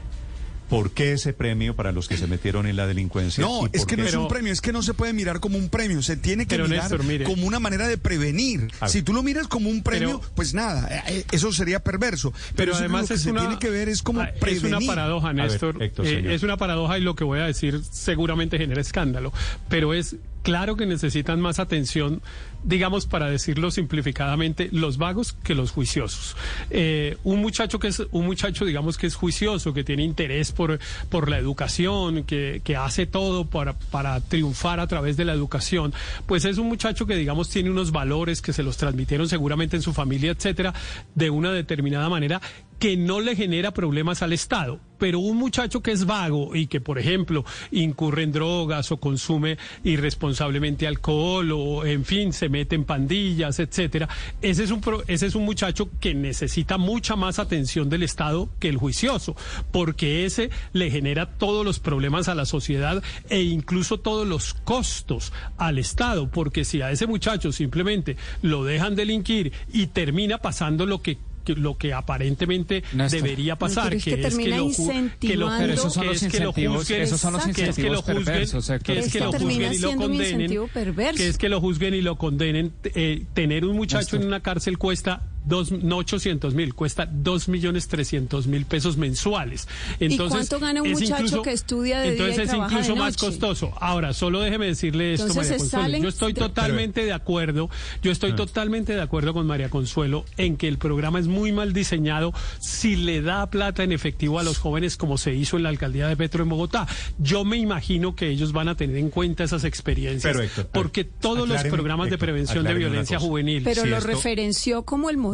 ¿Por 0.68 0.92
qué 0.92 1.12
ese 1.12 1.32
premio 1.32 1.76
para 1.76 1.92
los 1.92 2.08
que 2.08 2.16
se 2.16 2.26
metieron 2.26 2.66
en 2.66 2.76
la 2.76 2.86
delincuencia? 2.86 3.44
No, 3.44 3.66
¿Y 3.72 3.76
es 3.76 3.84
que 3.84 3.96
no 3.96 4.04
es 4.04 4.14
un 4.14 4.28
premio, 4.28 4.52
es 4.52 4.60
que 4.60 4.72
no 4.72 4.82
se 4.82 4.94
puede 4.94 5.12
mirar 5.12 5.40
como 5.40 5.58
un 5.58 5.68
premio, 5.68 6.02
se 6.02 6.16
tiene 6.16 6.46
que 6.46 6.56
Pero, 6.56 6.68
mirar 6.68 6.84
Néstor, 6.84 7.04
mire. 7.04 7.24
como 7.24 7.46
una 7.46 7.60
manera 7.60 7.86
de 7.86 7.98
prevenir. 7.98 8.72
Si 8.86 9.02
tú 9.02 9.12
lo 9.12 9.22
miras 9.22 9.46
como 9.46 9.68
un 9.70 9.82
premio, 9.82 10.20
Pero- 10.20 10.32
pues 10.34 10.54
nada, 10.54 10.88
eh, 10.90 11.02
eh, 11.18 11.24
eso 11.32 11.52
sería 11.52 11.80
perverso. 11.80 12.32
Pero, 12.56 12.74
además 12.74 13.02
lo 13.02 13.08
que 13.08 13.14
es 13.14 13.20
se 13.20 13.30
una, 13.30 13.40
tiene 13.42 13.58
que 13.58 13.70
ver 13.70 13.88
es 13.88 14.02
como 14.02 14.20
ah, 14.22 14.30
prevenir. 14.40 14.64
Es 14.74 14.82
una 14.82 14.86
paradoja, 14.86 15.28
ver, 15.32 15.36
Néstor. 15.50 15.82
Héctor, 15.82 16.06
Eh, 16.06 16.34
es 16.34 16.42
una 16.42 16.56
paradoja 16.56 16.98
y 16.98 17.02
lo 17.02 17.14
que 17.14 17.24
voy 17.24 17.40
a 17.40 17.44
decir 17.44 17.80
seguramente 17.90 18.58
genera 18.58 18.80
escándalo. 18.80 19.32
Pero 19.68 19.92
es 19.94 20.16
claro 20.44 20.76
que 20.76 20.84
necesitan 20.86 21.40
más 21.40 21.58
atención, 21.58 22.22
digamos, 22.62 23.06
para 23.06 23.30
decirlo 23.30 23.70
simplificadamente, 23.70 24.68
los 24.70 24.98
vagos 24.98 25.32
que 25.32 25.54
los 25.54 25.72
juiciosos. 25.72 26.36
Eh, 26.70 27.16
un 27.24 27.40
muchacho 27.40 27.80
que 27.80 27.88
es 27.88 28.02
un 28.12 28.26
muchacho, 28.26 28.66
digamos, 28.66 28.98
que 28.98 29.06
es 29.06 29.14
juicioso, 29.14 29.72
que 29.72 29.82
tiene 29.82 30.04
interés 30.04 30.52
por, 30.52 30.78
por 31.08 31.30
la 31.30 31.38
educación, 31.38 32.24
que, 32.24 32.60
que 32.62 32.76
hace 32.76 33.06
todo 33.06 33.46
para, 33.46 33.72
para 33.72 34.20
triunfar 34.20 34.80
a 34.80 34.86
través 34.86 35.16
de 35.16 35.24
la 35.24 35.32
educación, 35.32 35.94
pues 36.26 36.44
es 36.44 36.58
un 36.58 36.68
muchacho 36.68 37.06
que, 37.06 37.16
digamos, 37.16 37.48
tiene 37.48 37.70
unos 37.70 37.90
valores 37.90 38.42
que 38.42 38.52
se 38.52 38.62
los 38.62 38.76
transmitieron 38.76 39.28
seguramente 39.28 39.76
en 39.76 39.82
su 39.82 39.94
familia, 39.94 40.32
etcétera, 40.32 40.74
de 41.14 41.30
una 41.30 41.52
determinada 41.52 42.10
manera 42.10 42.42
que 42.78 42.96
no 42.96 43.20
le 43.20 43.36
genera 43.36 43.72
problemas 43.72 44.22
al 44.22 44.32
Estado. 44.32 44.80
Pero 44.98 45.18
un 45.18 45.36
muchacho 45.36 45.82
que 45.82 45.90
es 45.90 46.06
vago 46.06 46.54
y 46.54 46.66
que, 46.66 46.80
por 46.80 46.98
ejemplo, 46.98 47.44
incurre 47.72 48.22
en 48.22 48.32
drogas 48.32 48.92
o 48.92 48.98
consume 48.98 49.58
irresponsablemente 49.82 50.86
alcohol 50.86 51.50
o, 51.52 51.84
en 51.84 52.04
fin, 52.04 52.32
se 52.32 52.48
mete 52.48 52.76
en 52.76 52.84
pandillas, 52.84 53.58
etcétera, 53.58 54.08
ese 54.40 54.64
es 54.64 54.70
un, 54.70 54.80
ese 55.08 55.26
es 55.26 55.34
un 55.34 55.44
muchacho 55.44 55.90
que 56.00 56.14
necesita 56.14 56.78
mucha 56.78 57.16
más 57.16 57.38
atención 57.38 57.90
del 57.90 58.04
Estado 58.04 58.48
que 58.60 58.68
el 58.68 58.76
juicioso, 58.76 59.36
porque 59.72 60.24
ese 60.24 60.50
le 60.72 60.90
genera 60.90 61.26
todos 61.26 61.64
los 61.64 61.80
problemas 61.80 62.28
a 62.28 62.34
la 62.34 62.46
sociedad 62.46 63.02
e 63.28 63.42
incluso 63.42 63.98
todos 63.98 64.26
los 64.26 64.54
costos 64.54 65.32
al 65.58 65.78
Estado, 65.78 66.30
porque 66.30 66.64
si 66.64 66.82
a 66.82 66.90
ese 66.90 67.06
muchacho 67.06 67.52
simplemente 67.52 68.16
lo 68.42 68.64
dejan 68.64 68.94
delinquir 68.94 69.52
y 69.72 69.88
termina 69.88 70.38
pasando 70.38 70.86
lo 70.86 71.02
que 71.02 71.18
que- 71.44 71.54
lo 71.54 71.76
que 71.78 71.92
aparentemente 71.92 72.82
Néstor. 72.92 73.22
debería 73.22 73.56
pasar, 73.56 73.94
es 73.94 74.02
que, 74.04 74.16
que 74.16 74.26
es 74.26 74.36
que 74.36 74.48
lo, 74.48 74.56
que 74.56 74.56
lo 74.56 74.64
incentivando- 74.66 75.58
Pero 75.58 75.72
esos 75.74 75.92
son 75.92 76.02
que 76.02 76.08
los 76.08 76.22
es 76.22 76.32
que 76.32 76.38
lo 76.40 76.48
incentivos, 76.48 76.76
juzguen, 76.78 77.02
esos 77.02 77.20
son 77.20 77.32
los 77.34 77.44
que 77.44 77.50
es 77.50 77.76
que 77.76 77.82
lo 77.90 78.02
juzguen, 78.02 78.24
perversos, 78.24 78.66
que 78.82 78.98
es 78.98 79.12
que 79.12 79.20
lo 79.20 79.32
juzguen 79.32 79.72
y 79.72 79.78
lo 79.78 79.88
condenen, 79.96 80.50
que 81.16 81.28
es 81.28 81.38
que 81.38 81.48
lo 81.48 81.60
juzguen 81.60 81.94
y 81.94 82.00
lo 82.00 82.16
condenen. 82.18 82.72
eh, 82.84 83.24
tener 83.34 83.64
un 83.64 83.76
muchacho 83.76 84.16
en 84.16 84.26
una 84.26 84.40
cárcel 84.40 84.78
cuesta 84.78 85.22
dos, 85.44 85.70
no 85.72 85.96
800 85.98 86.54
mil, 86.54 86.74
cuesta 86.74 87.06
dos 87.10 87.48
millones 87.48 87.88
trescientos 87.88 88.46
mil 88.46 88.64
pesos 88.66 88.96
mensuales. 88.96 89.68
Entonces, 90.00 90.48
cuánto 90.48 90.60
gana 90.60 90.82
un 90.82 90.88
es 90.88 91.00
muchacho 91.00 91.14
incluso- 91.24 91.42
que 91.42 91.52
estudia 91.52 91.98
de 92.00 92.04
día 92.04 92.12
Entonces 92.12 92.38
y 92.38 92.42
es 92.42 92.50
de 92.50 92.56
incluso 92.56 92.96
más 92.96 93.16
costoso. 93.16 93.72
Ahora, 93.80 94.12
solo 94.14 94.40
déjeme 94.40 94.66
decirle 94.66 95.14
esto, 95.14 95.26
Entonces 95.26 95.50
María 95.50 95.58
Consuelo. 95.58 95.82
salen 95.84 96.02
Yo 96.02 96.08
estoy 96.08 96.34
totalmente 96.34 97.04
de 97.04 97.12
acuerdo, 97.12 97.70
yo 98.02 98.10
estoy 98.12 98.32
Ah. 98.32 98.36
totalmente 98.36 98.94
de 98.94 99.02
acuerdo 99.02 99.32
con 99.34 99.46
María 99.46 99.68
Consuelo 99.70 100.24
en 100.36 100.56
que 100.56 100.68
el 100.68 100.78
programa 100.78 101.18
es 101.18 101.26
muy 101.26 101.52
mal 101.52 101.72
diseñado 101.72 102.32
si 102.60 102.96
le 102.96 103.22
da 103.22 103.48
plata 103.50 103.82
en 103.84 103.92
efectivo 103.92 104.38
a 104.38 104.42
los 104.42 104.58
jóvenes 104.58 104.96
como 104.96 105.18
se 105.18 105.34
hizo 105.34 105.56
en 105.56 105.62
la 105.64 105.68
alcaldía 105.68 106.08
de 106.08 106.16
Petro 106.16 106.42
en 106.42 106.48
Bogotá. 106.48 106.86
Yo 107.18 107.44
me 107.44 107.56
imagino 107.56 108.14
que 108.16 108.28
ellos 108.28 108.52
van 108.52 108.68
a 108.68 108.76
tener 108.76 108.96
en 108.96 109.10
cuenta 109.10 109.44
esas 109.44 109.64
experiencias 109.64 110.32
Pero, 110.32 110.44
Héctor, 110.44 110.68
porque 110.72 111.04
todos 111.04 111.48
los 111.48 111.62
programas 111.64 112.10
de 112.10 112.18
prevención 112.18 112.64
de 112.64 112.74
violencia 112.74 113.18
juvenil 113.18 113.62
Pero 113.64 113.82
Si 113.82 113.88
lo 113.88 113.96
esto- 113.98 114.08
referenció 114.08 114.82
como 114.84 115.10
el 115.10 115.16
modelo. 115.16 115.33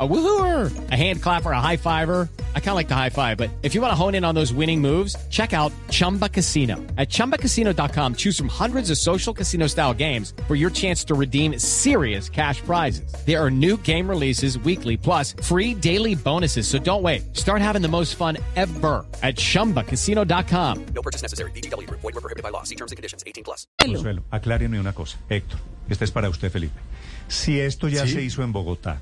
A 0.00 0.08
woohooer, 0.08 0.72
a 0.90 0.96
hand 0.96 1.22
clapper, 1.22 1.52
a 1.52 1.60
high 1.60 1.76
fiver. 1.76 2.28
I 2.56 2.60
kind 2.60 2.70
of 2.70 2.76
like 2.76 2.88
the 2.88 2.94
high 2.94 3.10
five, 3.10 3.36
but 3.36 3.50
if 3.62 3.74
you 3.74 3.80
want 3.82 3.92
to 3.92 3.94
hone 3.94 4.14
in 4.14 4.24
on 4.24 4.34
those 4.34 4.52
winning 4.52 4.80
moves, 4.80 5.14
check 5.28 5.52
out 5.52 5.70
Chumba 5.90 6.28
Casino. 6.30 6.76
At 6.96 7.10
chumbacasino.com, 7.10 8.14
choose 8.16 8.36
from 8.38 8.48
hundreds 8.48 8.90
of 8.90 8.96
social 8.96 9.34
casino 9.34 9.66
style 9.66 9.92
games 9.92 10.32
for 10.48 10.54
your 10.56 10.70
chance 10.70 11.04
to 11.04 11.14
redeem 11.14 11.58
serious 11.58 12.30
cash 12.30 12.62
prizes. 12.62 13.12
There 13.26 13.38
are 13.38 13.50
new 13.50 13.76
game 13.84 14.08
releases 14.08 14.58
weekly, 14.58 14.96
plus 14.96 15.34
free 15.42 15.74
daily 15.74 16.14
bonuses. 16.14 16.66
So 16.66 16.78
don't 16.78 17.02
wait. 17.02 17.36
Start 17.36 17.60
having 17.60 17.82
the 17.82 17.88
most 17.88 18.16
fun 18.16 18.38
ever 18.56 19.04
at 19.22 19.36
chumbacasino.com. 19.36 20.86
No 20.94 21.02
purchase 21.02 21.20
necessary. 21.22 21.50
VGW 21.52 21.86
Group. 21.86 22.00
Void 22.00 22.14
were 22.14 22.22
prohibited 22.22 22.42
by 22.42 22.48
law. 22.50 22.62
See 22.64 22.76
terms 22.76 22.92
and 22.92 22.96
conditions. 22.96 23.22
18 23.26 23.44
plus. 23.44 23.66
Consuelo, 23.78 24.22
aclárenme 24.32 24.80
una 24.80 24.94
cosa. 24.94 25.18
Héctor, 25.28 25.58
esta 25.90 26.04
es 26.04 26.10
para 26.10 26.28
usted, 26.30 26.50
Felipe. 26.50 26.80
Si 27.28 27.60
esto 27.60 27.88
ya 27.88 28.04
Sí. 28.06 28.14
se 28.14 28.22
hizo 28.22 28.42
en 28.42 28.52
Bogotá, 28.52 29.00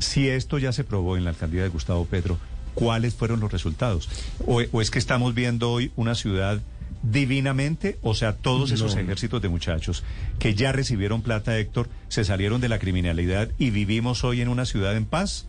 si 0.00 0.28
esto 0.28 0.58
ya 0.58 0.72
se 0.72 0.84
probó 0.84 1.16
en 1.16 1.24
la 1.24 1.30
alcaldía 1.30 1.62
de 1.62 1.68
Gustavo 1.68 2.04
Petro, 2.06 2.38
¿cuáles 2.74 3.14
fueron 3.14 3.40
los 3.40 3.52
resultados? 3.52 4.08
¿O, 4.46 4.62
o 4.72 4.80
es 4.80 4.90
que 4.90 4.98
estamos 4.98 5.34
viendo 5.34 5.70
hoy 5.70 5.92
una 5.96 6.14
ciudad 6.14 6.60
divinamente? 7.02 7.98
O 8.02 8.14
sea, 8.14 8.34
todos 8.34 8.70
esos 8.72 8.96
ejércitos 8.96 9.40
de 9.40 9.48
muchachos 9.48 10.02
que 10.38 10.54
ya 10.54 10.72
recibieron 10.72 11.22
plata, 11.22 11.58
Héctor, 11.58 11.88
se 12.08 12.24
salieron 12.24 12.60
de 12.60 12.68
la 12.68 12.78
criminalidad 12.78 13.50
y 13.58 13.70
vivimos 13.70 14.24
hoy 14.24 14.40
en 14.40 14.48
una 14.48 14.66
ciudad 14.66 14.96
en 14.96 15.04
paz. 15.04 15.46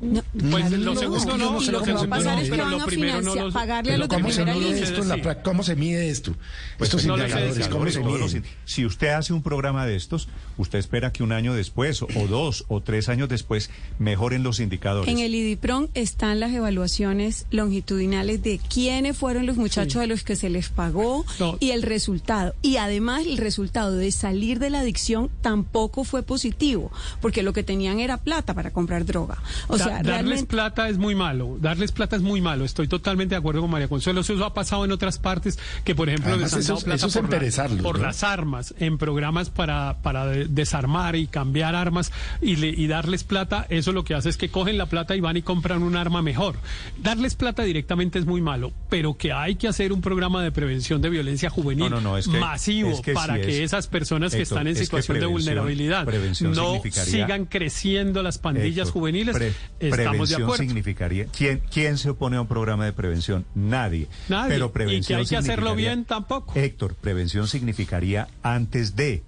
No, 0.00 0.22
Pues 0.32 0.64
claro, 0.64 0.76
lo 0.78 0.94
no. 0.94 1.00
segundo 1.00 1.36
no, 1.36 1.62
y 1.62 1.66
lo 1.66 1.72
lo 1.72 1.82
que 1.84 1.92
va 1.92 1.98
a 1.98 2.00
segundo 2.02 2.08
pasar 2.08 2.34
no, 2.36 2.40
es 2.40 2.44
que 2.44 2.50
pero 2.50 2.64
van 2.64 2.78
lo 2.78 2.86
primero 2.86 3.12
no 3.12 3.18
financiar, 3.20 3.44
los- 3.44 3.54
pagarle 3.54 3.92
a 3.92 3.98
los 3.98 4.08
¿Cómo 4.08 4.30
se 4.30 4.34
primera 4.44 4.54
mide 4.58 4.82
esto? 4.82 5.02
en 5.02 5.08
la 5.08 5.16
pra- 5.16 5.42
¿Cómo 5.42 5.62
se 5.62 5.76
mide 5.76 6.08
esto? 6.10 6.34
Pues 6.78 6.88
Estos 6.88 7.04
no 7.04 7.18
indicadores, 7.18 7.68
¿cómo 7.68 7.86
se 7.90 8.00
miden? 8.00 8.44
Si 8.64 8.86
usted 8.86 9.08
hace 9.08 9.34
un 9.34 9.42
programa 9.42 9.84
de 9.84 9.96
estos, 9.96 10.28
usted 10.56 10.78
espera 10.78 11.12
que 11.12 11.22
un 11.22 11.32
año 11.32 11.52
después, 11.52 12.00
o 12.02 12.08
dos, 12.28 12.64
o 12.68 12.80
tres 12.80 13.10
años 13.10 13.28
después, 13.28 13.68
mejoren 13.98 14.42
los 14.42 14.58
indicadores. 14.58 15.06
En 15.12 15.18
el 15.18 15.34
IDIPRON 15.34 15.90
están 15.92 16.40
las 16.40 16.52
evaluaciones 16.52 17.44
longitudinales 17.50 18.42
de 18.42 18.58
quiénes 18.58 19.16
fueron 19.18 19.44
los 19.44 19.56
muchachos 19.58 20.00
a 20.02 20.06
los 20.06 20.22
que 20.24 20.34
se 20.34 20.48
les 20.50 20.70
pagó 20.70 21.26
No. 21.38 21.56
y 21.60 21.72
el 21.72 21.82
resultado. 21.82 22.54
Y 22.62 22.76
además 22.78 23.24
el 23.26 23.36
resultado 23.36 23.92
de 23.96 24.10
salir 24.12 24.58
de 24.60 24.70
la 24.70 24.80
adicción 24.80 25.30
tampoco 25.42 26.04
fue 26.04 26.22
positivo, 26.22 26.90
porque 27.20 27.42
lo 27.42 27.52
que 27.52 27.62
tenían 27.62 28.00
era 28.00 28.16
plata 28.16 28.54
para 28.54 28.70
comprar 28.70 29.04
droga. 29.04 29.42
O 29.68 29.76
Da- 29.76 29.89
sea, 29.90 30.02
darles 30.02 30.14
realmente... 30.14 30.46
plata 30.46 30.88
es 30.88 30.98
muy 30.98 31.14
malo, 31.14 31.56
darles 31.60 31.92
plata 31.92 32.16
es 32.16 32.22
muy 32.22 32.40
malo. 32.40 32.64
Estoy 32.64 32.88
totalmente 32.88 33.34
de 33.34 33.38
acuerdo 33.38 33.60
con 33.62 33.70
María 33.70 33.88
Consuelo. 33.88 34.20
Eso 34.20 34.44
ha 34.44 34.54
pasado 34.54 34.84
en 34.84 34.92
otras 34.92 35.18
partes 35.18 35.58
que, 35.84 35.94
por 35.94 36.08
ejemplo, 36.08 36.30
Además, 36.32 36.50
les 36.50 36.54
han 36.54 36.60
eso 36.60 36.68
dado 36.68 36.78
es- 36.78 36.84
plata 36.84 36.96
eso 36.96 37.06
es 37.08 37.12
por, 37.14 37.22
la- 37.22 37.36
enperezarlos, 37.36 37.82
por 37.82 37.98
¿no? 37.98 38.06
las 38.06 38.22
armas, 38.24 38.74
en 38.78 38.98
programas 38.98 39.50
para, 39.50 39.98
para 40.02 40.26
de- 40.26 40.46
desarmar 40.46 41.16
y 41.16 41.26
cambiar 41.26 41.74
armas 41.74 42.12
y, 42.40 42.56
le- 42.56 42.68
y 42.68 42.86
darles 42.86 43.24
plata. 43.24 43.66
Eso 43.68 43.92
lo 43.92 44.04
que 44.04 44.14
hace 44.14 44.28
es 44.28 44.36
que 44.36 44.48
cogen 44.50 44.78
la 44.78 44.86
plata 44.86 45.16
y 45.16 45.20
van 45.20 45.36
y 45.36 45.42
compran 45.42 45.82
un 45.82 45.96
arma 45.96 46.22
mejor. 46.22 46.56
Darles 47.02 47.34
plata 47.34 47.62
directamente 47.62 48.18
es 48.18 48.26
muy 48.26 48.40
malo, 48.40 48.72
pero 48.88 49.16
que 49.16 49.32
hay 49.32 49.56
que 49.56 49.68
hacer 49.68 49.92
un 49.92 50.00
programa 50.00 50.42
de 50.42 50.52
prevención 50.52 51.00
de 51.02 51.10
violencia 51.10 51.50
juvenil 51.50 51.90
No, 51.90 51.96
no, 51.96 52.00
no, 52.00 52.18
es 52.18 52.28
que- 52.28 52.38
masivo 52.38 52.90
es 52.90 53.00
que 53.00 53.12
para 53.12 53.36
sí 53.36 53.40
que 53.42 53.48
es- 53.58 53.70
esas 53.72 53.86
personas 53.86 54.32
que 54.32 54.42
Héctor, 54.42 54.58
están 54.58 54.66
en 54.66 54.72
es 54.74 54.78
que 54.78 54.84
situación 54.84 55.20
de 55.20 55.26
vulnerabilidad 55.26 56.06
no 56.40 56.80
sigan 57.04 57.46
creciendo 57.46 58.22
las 58.22 58.38
pandillas 58.38 58.88
Héctor, 58.88 58.92
juveniles. 58.92 59.36
pre- 59.36 59.52
Estamos 59.80 60.28
de 60.28 60.36
prevención 60.36 60.42
acuerdo. 60.42 60.62
significaría. 60.64 61.26
¿quién, 61.26 61.62
¿Quién 61.72 61.98
se 61.98 62.10
opone 62.10 62.36
a 62.36 62.42
un 62.42 62.46
programa 62.46 62.84
de 62.84 62.92
prevención? 62.92 63.46
Nadie. 63.54 64.08
Nadie. 64.28 64.50
Pero 64.50 64.66
Y 64.66 64.68
que 64.68 64.72
prevención 64.72 65.20
hay 65.20 65.26
que 65.26 65.36
hacerlo 65.36 65.74
bien 65.74 66.04
tampoco. 66.04 66.52
Héctor, 66.54 66.94
prevención 66.94 67.48
significaría 67.48 68.28
antes 68.42 68.94
de. 68.96 69.22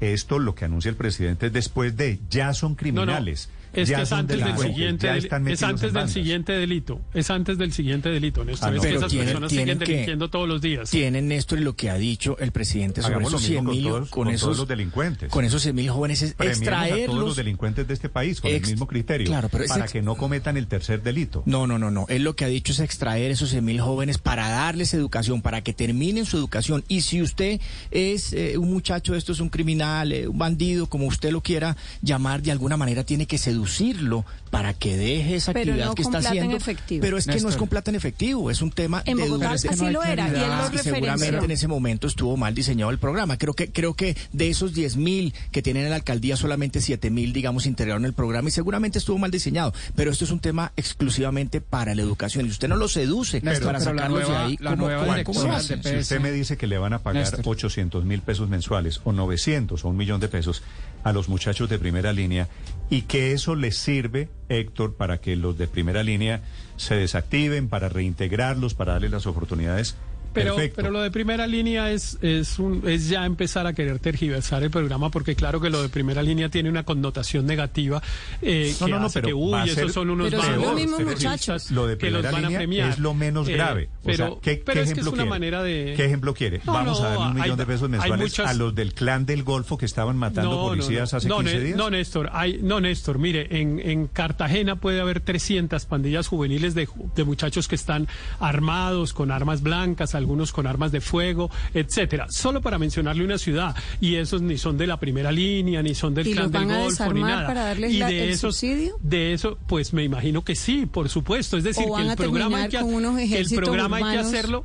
Esto 0.00 0.40
lo 0.40 0.56
que 0.56 0.64
anuncia 0.64 0.88
el 0.88 0.96
presidente 0.96 1.46
es 1.46 1.52
después 1.52 1.96
de. 1.96 2.18
Ya 2.28 2.52
son 2.54 2.74
criminales. 2.74 3.48
Es 3.72 3.88
ya 3.88 3.96
que 3.98 4.02
es 4.02 4.12
antes 4.12 4.38
del 4.44 4.58
siguiente, 4.58 5.08
es 5.48 5.62
antes 5.62 5.92
del 5.92 6.08
siguiente 6.08 6.52
delito. 6.52 7.00
Es 7.14 7.30
antes 7.30 7.56
del 7.58 7.72
siguiente 7.72 8.10
delito, 8.10 8.44
Néstor. 8.44 8.68
Ah, 8.68 8.70
no. 8.72 8.76
es 8.76 8.82
que 8.82 8.88
Pero 8.88 8.98
esas 8.98 9.10
tienen- 9.10 9.26
personas 9.28 9.48
tienen 9.50 9.66
siguen 9.66 9.78
que- 9.78 9.92
delinquiendo 9.92 10.30
todos 10.30 10.48
los 10.48 10.60
días. 10.60 10.90
Tienen 10.90 11.28
Néstor 11.28 11.58
y 11.58 11.62
lo 11.62 11.74
que 11.76 11.90
ha 11.90 11.94
dicho 11.96 12.36
el 12.38 12.52
presidente 12.52 13.00
sobre 13.02 13.14
Hagamos 13.16 13.30
esos 13.32 13.42
mismo 13.42 13.52
100 13.54 13.64
con 13.64 13.74
mil 13.74 13.84
todos- 13.84 14.08
con 14.10 14.24
con 14.24 14.34
esos 14.34 14.42
todos 14.46 14.58
los 14.58 14.68
delincuentes. 14.68 15.30
con 15.30 15.44
esos 15.44 15.62
100 15.62 15.74
mil 15.74 15.88
jóvenes 15.90 16.22
es 16.22 16.34
Premiemos 16.34 16.60
a 16.60 16.70
todos 16.70 16.78
los 16.82 16.88
extraerlos 16.98 17.36
delincuentes 17.36 17.88
de 17.88 17.94
este 17.94 18.08
país 18.08 18.40
con 18.40 18.50
Ex- 18.50 18.66
el 18.68 18.72
mismo 18.74 18.86
criterio 18.86 19.26
Claro, 19.26 19.48
pero 19.50 19.64
para 19.66 19.84
ex- 19.84 19.92
que 19.92 20.02
no 20.02 20.16
cometan 20.16 20.56
el 20.56 20.66
tercer 20.66 21.02
delito. 21.02 21.42
No, 21.46 21.66
no, 21.66 21.78
no, 21.78 21.90
no. 21.90 22.06
Él 22.08 22.24
lo 22.24 22.36
que 22.36 22.44
ha 22.44 22.48
dicho 22.48 22.72
es 22.72 22.80
extraer 22.80 23.30
esos 23.30 23.48
100 23.50 23.64
mil 23.64 23.80
jóvenes 23.80 24.18
para 24.18 24.48
darles 24.48 24.92
educación, 24.94 25.40
para 25.42 25.62
que 25.62 25.72
terminen 25.72 26.26
su 26.26 26.36
educación. 26.36 26.84
Y 26.88 27.00
si 27.02 27.22
usted 27.22 27.60
es 27.90 28.32
eh, 28.32 28.58
un 28.58 28.70
muchacho, 28.72 29.14
esto 29.14 29.32
es 29.32 29.40
un 29.40 29.48
criminal, 29.48 30.12
eh, 30.12 30.28
un 30.28 30.38
bandido, 30.38 30.86
como 30.88 31.06
usted 31.06 31.30
lo 31.30 31.40
quiera 31.42 31.76
llamar, 32.02 32.42
de 32.42 32.52
alguna 32.52 32.76
manera 32.76 33.04
tiene 33.04 33.26
que 33.26 33.38
seducirlo 33.66 34.24
para 34.50 34.74
que 34.74 34.96
deje 34.98 35.36
esa 35.36 35.52
Pero 35.54 35.72
actividad 35.72 35.86
no 35.86 35.94
que 35.94 36.02
está 36.02 36.18
haciendo. 36.18 36.56
efectivo. 36.56 37.00
Pero 37.00 37.16
es 37.16 37.26
que 37.26 37.40
no 37.40 37.48
es 37.48 37.56
con 37.56 37.68
plata 37.68 37.90
en 37.90 37.94
efectivo, 37.94 38.50
es 38.50 38.60
un 38.60 38.70
tema 38.70 39.02
En 39.06 39.16
de 39.16 39.22
Bogotá 39.24 39.52
así 39.52 39.68
lo 39.90 40.02
era, 40.04 40.26
y 40.28 40.34
él 40.34 40.50
lo 40.70 40.74
Y 40.74 40.78
seguramente 40.78 41.44
en 41.44 41.50
ese 41.50 41.68
momento 41.68 42.06
estuvo 42.06 42.36
mal 42.36 42.54
diseñado 42.54 42.90
el 42.90 42.98
programa. 42.98 43.38
Creo 43.38 43.54
que 43.54 43.70
creo 43.72 43.94
que 43.94 44.16
de 44.32 44.50
esos 44.50 44.74
10 44.74 44.96
mil 44.96 45.32
que 45.52 45.62
tienen 45.62 45.84
en 45.84 45.90
la 45.90 45.96
alcaldía, 45.96 46.36
solamente 46.36 46.80
7 46.82 47.10
mil, 47.10 47.32
digamos, 47.32 47.64
integraron 47.66 48.04
el 48.04 48.12
programa 48.12 48.48
y 48.48 48.52
seguramente 48.52 48.98
estuvo 48.98 49.16
mal 49.18 49.30
diseñado. 49.30 49.72
Pero 49.96 50.10
esto 50.10 50.24
es 50.24 50.30
un 50.30 50.40
tema 50.40 50.72
exclusivamente 50.76 51.60
para 51.62 51.94
la 51.94 52.02
educación. 52.02 52.46
Y 52.46 52.50
usted 52.50 52.68
no 52.68 52.76
lo 52.76 52.88
seduce 52.88 53.40
Néstor, 53.40 53.66
para 53.68 53.78
pero 53.78 53.90
sacarlos 53.92 54.20
nueva- 54.20 54.38
de 54.40 54.44
ahí. 54.44 54.56
la 54.60 54.70
¿cómo- 54.72 54.86
nueva 54.86 55.24
cómo- 55.24 55.52
hace? 55.52 55.82
Si 55.82 55.96
usted 55.96 56.20
me 56.20 56.30
dice 56.30 56.56
que 56.58 56.66
le 56.66 56.76
van 56.78 56.92
a 56.92 56.98
pagar 56.98 57.22
Néstor. 57.22 57.40
800 57.44 58.04
mil 58.04 58.20
pesos 58.20 58.48
mensuales 58.50 59.00
o 59.04 59.12
900 59.12 59.84
o 59.84 59.88
un 59.88 59.96
millón 59.96 60.20
de 60.20 60.28
pesos 60.28 60.62
a 61.04 61.12
los 61.12 61.28
muchachos 61.28 61.68
de 61.68 61.78
primera 61.78 62.12
línea 62.12 62.48
y 62.92 63.02
que 63.02 63.32
eso 63.32 63.54
les 63.56 63.78
sirve, 63.78 64.28
Héctor, 64.50 64.96
para 64.96 65.18
que 65.18 65.34
los 65.34 65.56
de 65.56 65.66
primera 65.66 66.02
línea 66.02 66.42
se 66.76 66.94
desactiven, 66.94 67.70
para 67.70 67.88
reintegrarlos, 67.88 68.74
para 68.74 68.92
darles 68.92 69.12
las 69.12 69.26
oportunidades. 69.26 69.96
Pero, 70.32 70.54
Perfecto. 70.56 70.76
pero 70.76 70.90
lo 70.90 71.00
de 71.02 71.10
primera 71.10 71.46
línea 71.46 71.90
es, 71.90 72.18
es, 72.22 72.58
un, 72.58 72.82
es 72.88 73.08
ya 73.08 73.26
empezar 73.26 73.66
a 73.66 73.72
querer 73.72 73.98
tergiversar 73.98 74.62
el 74.62 74.70
programa, 74.70 75.10
porque 75.10 75.34
claro 75.34 75.60
que 75.60 75.70
lo 75.70 75.82
de 75.82 75.88
primera 75.88 76.22
línea 76.22 76.48
tiene 76.48 76.68
una 76.70 76.84
connotación 76.84 77.46
negativa 77.46 78.02
eh, 78.40 78.74
No, 78.80 78.86
que 78.86 78.92
no, 78.92 79.00
no, 79.00 79.06
hace 79.06 79.20
pero 79.20 79.28
que, 79.28 79.34
uy, 79.34 79.68
ser 79.68 79.78
esos 79.84 79.92
son 79.92 80.10
unos 80.10 80.30
Pero 80.30 80.42
son 80.42 80.50
vagos 80.52 80.66
los 80.66 80.74
mismos 80.74 80.98
terroristas 80.98 81.30
muchachos. 81.32 81.70
Lo 81.70 81.86
de 81.86 81.98
que 81.98 82.10
los 82.10 82.20
primera 82.22 82.30
van 82.32 82.44
a 82.44 82.48
línea 82.48 82.58
premiar. 82.58 82.88
es 82.90 82.98
lo 82.98 83.14
menos 83.14 83.48
Eh, 83.48 83.52
grave. 83.52 83.88
O 84.02 84.06
pero, 84.06 84.16
sea, 84.16 84.26
¿qué, 84.42 84.62
pero 84.64 84.64
qué 84.64 84.70
es 84.70 84.74
que 84.74 85.00
ejemplo 85.00 85.02
es 85.02 85.06
una 85.08 85.14
quiere? 85.22 85.30
manera 85.30 85.62
de... 85.62 85.94
¿Qué 85.96 86.04
ejemplo 86.04 86.34
quiere? 86.34 86.60
No, 86.64 86.72
Vamos 86.72 87.00
no, 87.00 87.06
a 87.06 87.08
darle 87.10 87.24
un 87.26 87.36
hay- 87.36 87.42
millón 87.42 87.58
de 87.58 87.66
pesos 87.66 87.88
mensuales 87.90 88.18
muchas- 88.30 88.50
a 88.50 88.54
los 88.54 88.74
del 88.74 88.94
clan 88.94 89.26
del 89.26 89.42
Golfo 89.42 89.76
que 89.78 89.86
estaban 89.86 90.16
matando 90.16 90.62
policías 90.62 91.12
hace 91.14 91.28
no, 91.28 91.38
15 91.38 91.54
Né- 91.54 91.60
días. 91.64 91.76
No, 91.76 91.90
Néstor, 91.90 92.30
hay, 92.32 92.58
no, 92.62 92.80
Néstor, 92.80 93.18
mire, 93.18 93.46
en, 93.60 93.78
en 93.80 94.06
Cartagena 94.06 94.76
puede 94.76 95.00
haber 95.00 95.20
300 95.20 95.84
pandillas 95.86 96.26
juveniles 96.28 96.74
de, 96.74 96.86
ju- 96.88 97.12
de 97.14 97.24
muchachos 97.24 97.68
que 97.68 97.74
están 97.74 98.08
armados, 98.40 99.12
con 99.12 99.30
armas 99.30 99.62
blancas, 99.62 100.14
algunos 100.22 100.52
con 100.52 100.66
armas 100.66 100.90
de 100.92 101.00
fuego, 101.00 101.50
etcétera. 101.74 102.26
Solo 102.30 102.60
para 102.60 102.78
mencionarle 102.78 103.24
una 103.24 103.38
ciudad. 103.38 103.76
Y 104.00 104.14
esos 104.16 104.40
ni 104.42 104.56
son 104.56 104.78
de 104.78 104.86
la 104.86 104.98
primera 104.98 105.30
línea, 105.32 105.82
ni 105.82 105.94
son 105.94 106.14
del 106.14 106.26
¿Y 106.28 106.32
clan 106.32 106.44
los 106.44 106.52
del 106.52 106.70
a 106.70 106.78
Golfo, 106.78 107.12
ni 107.12 107.20
nada. 107.20 107.46
para 107.46 107.64
darles 107.64 107.92
y 107.92 107.98
la- 107.98 108.06
de 108.08 108.24
el 108.24 108.30
esos, 108.30 108.56
subsidio? 108.56 108.96
De 109.02 109.32
eso, 109.34 109.58
pues 109.66 109.92
me 109.92 110.04
imagino 110.04 110.42
que 110.42 110.54
sí, 110.56 110.86
por 110.86 111.08
supuesto. 111.08 111.56
Es 111.56 111.64
decir, 111.64 111.84
¿O 111.88 111.96
que 111.96 112.02
el 112.02 112.16
programa 112.16 112.62
hay 112.62 112.68
que, 112.70 112.78
el 112.78 113.50
programa 113.56 113.96
hay 113.98 114.14
que 114.14 114.18
hacerlo 114.20 114.64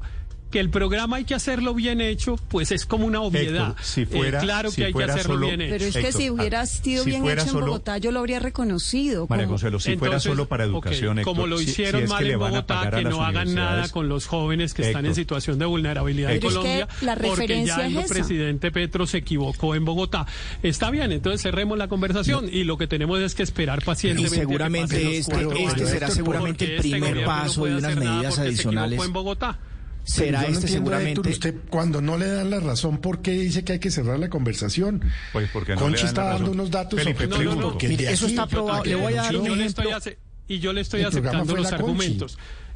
que 0.49 0.59
el 0.59 0.69
programa 0.69 1.17
hay 1.17 1.25
que 1.25 1.35
hacerlo 1.35 1.73
bien 1.73 1.99
hecho, 1.99 2.37
pues 2.47 2.71
es 2.71 2.85
como 2.85 3.05
una 3.05 3.19
obviedad. 3.21 3.69
Héctor, 3.71 3.83
si 3.83 4.01
Eh, 4.03 4.33
claro 4.39 4.69
si 4.71 4.77
que 4.77 4.85
hay 4.85 4.93
que 4.93 5.03
hacerlo 5.03 5.33
solo- 5.35 5.47
bien 5.47 5.61
hecho. 5.61 5.71
Pero 5.73 5.85
es 5.85 5.93
que 5.93 5.99
Héctor, 5.99 6.21
si 6.21 6.29
hubiera 6.29 6.61
ah, 6.61 6.65
sido 6.65 7.03
si 7.03 7.09
bien 7.09 7.25
hecho 7.27 7.41
en 7.41 7.47
solo- 7.49 7.65
Bogotá, 7.67 7.97
yo 7.97 8.11
lo 8.11 8.19
habría 8.19 8.39
reconocido. 8.39 9.27
María 9.27 9.45
como- 9.45 9.55
Consuelo, 9.55 9.79
si 9.79 9.97
fuera 9.97 10.13
Entonces, 10.15 10.31
solo 10.31 10.47
para 10.47 10.63
educación, 10.63 11.19
Héctor, 11.19 11.33
como 11.33 11.47
lo 11.47 11.57
si- 11.57 11.65
si 11.65 11.71
hicieron 11.71 12.03
es 12.03 12.07
que 12.09 12.13
mal 12.13 12.29
en 12.29 12.39
Bogotá, 12.39 12.89
que 12.91 13.03
no 13.03 13.23
hagan 13.25 13.53
nada 13.53 13.89
con 13.89 14.07
los 14.09 14.25
jóvenes 14.27 14.73
que 14.73 14.83
están 14.87 15.05
en 15.05 15.15
situación 15.15 15.59
de 15.59 15.65
vulnerabilidad 15.65 16.31
en 16.31 16.39
Pero 16.39 16.49
es 16.49 16.55
que 16.55 16.61
Colombia, 16.61 16.87
la 17.01 17.15
porque 17.17 17.65
ya 17.65 17.85
el 17.85 17.97
esa. 17.97 18.07
presidente 18.07 18.71
Petro 18.71 19.05
se 19.05 19.17
equivocó 19.17 19.75
en 19.75 19.83
Bogotá. 19.85 20.25
Está 20.63 20.89
bien, 20.91 21.11
entonces 21.11 21.41
cerremos 21.41 21.77
la 21.77 21.87
conversación 21.87 22.47
y 22.51 22.63
lo 22.63 22.77
que 22.77 22.87
tenemos 22.87 23.19
es 23.19 23.35
que 23.35 23.43
esperar 23.43 23.79
Y 23.81 23.85
pacientemente. 23.85 24.29
que 24.29 24.35
pasen 24.37 24.47
seguramente 24.47 25.17
este, 25.17 25.63
este 25.65 25.85
será 25.87 26.09
seguramente 26.11 26.65
el 26.65 26.71
este 26.77 26.81
primer 26.89 27.25
paso 27.25 27.65
de 27.65 27.75
unas 27.75 27.95
medidas 27.95 28.15
porque 28.15 28.31
se 28.31 28.31
equivocó 28.31 28.41
adicionales. 28.47 29.03
en 29.05 29.13
Bogotá. 29.13 29.59
Será 30.07 30.41
Yo 30.43 30.47
no 30.47 30.53
este 30.53 30.67
entiendo, 30.67 30.91
seguramente. 30.91 31.11
Héctor, 31.29 31.31
usted 31.33 31.55
cuando 31.69 32.01
no 32.01 32.17
le 32.17 32.27
dan 32.27 32.49
la 32.49 32.59
razón, 32.61 32.99
¿por 32.99 33.21
qué 33.21 33.31
dice 33.31 33.63
que 33.65 33.73
hay 33.73 33.79
que 33.79 33.91
cerrar 33.91 34.17
la 34.19 34.29
conversación? 34.29 35.03
Pues 35.33 35.49
porque 35.51 35.73
no 35.75 35.81
Conchi 35.81 35.97
le 35.97 35.99
dan 36.03 36.07
está 36.07 36.21
la 36.23 36.29
dando 36.29 36.43
razón. 36.45 36.59
unos 36.59 36.71
datos 36.71 36.99
Felipe, 37.01 37.25
objetivos, 37.25 37.55
no, 37.57 37.61
no, 37.73 37.77
eso 37.79 38.27
está 38.27 38.43
aprobado. 38.43 38.85
Le 38.85 38.95
voy 38.95 39.13
a 39.13 39.21
dar 39.23 39.33
y 39.33 39.37
un 39.37 39.45
yo 39.45 39.55
le 39.55 39.65
estoy 39.65 39.87
ejemplo. 39.87 40.11
y 40.47 40.59
yo 40.59 40.73
le 40.73 40.81
estoy 40.81 41.01
El 41.01 41.07
aceptando 41.07 41.55
los 41.55 41.71
la 41.71 41.77
Conchi. 41.77 42.17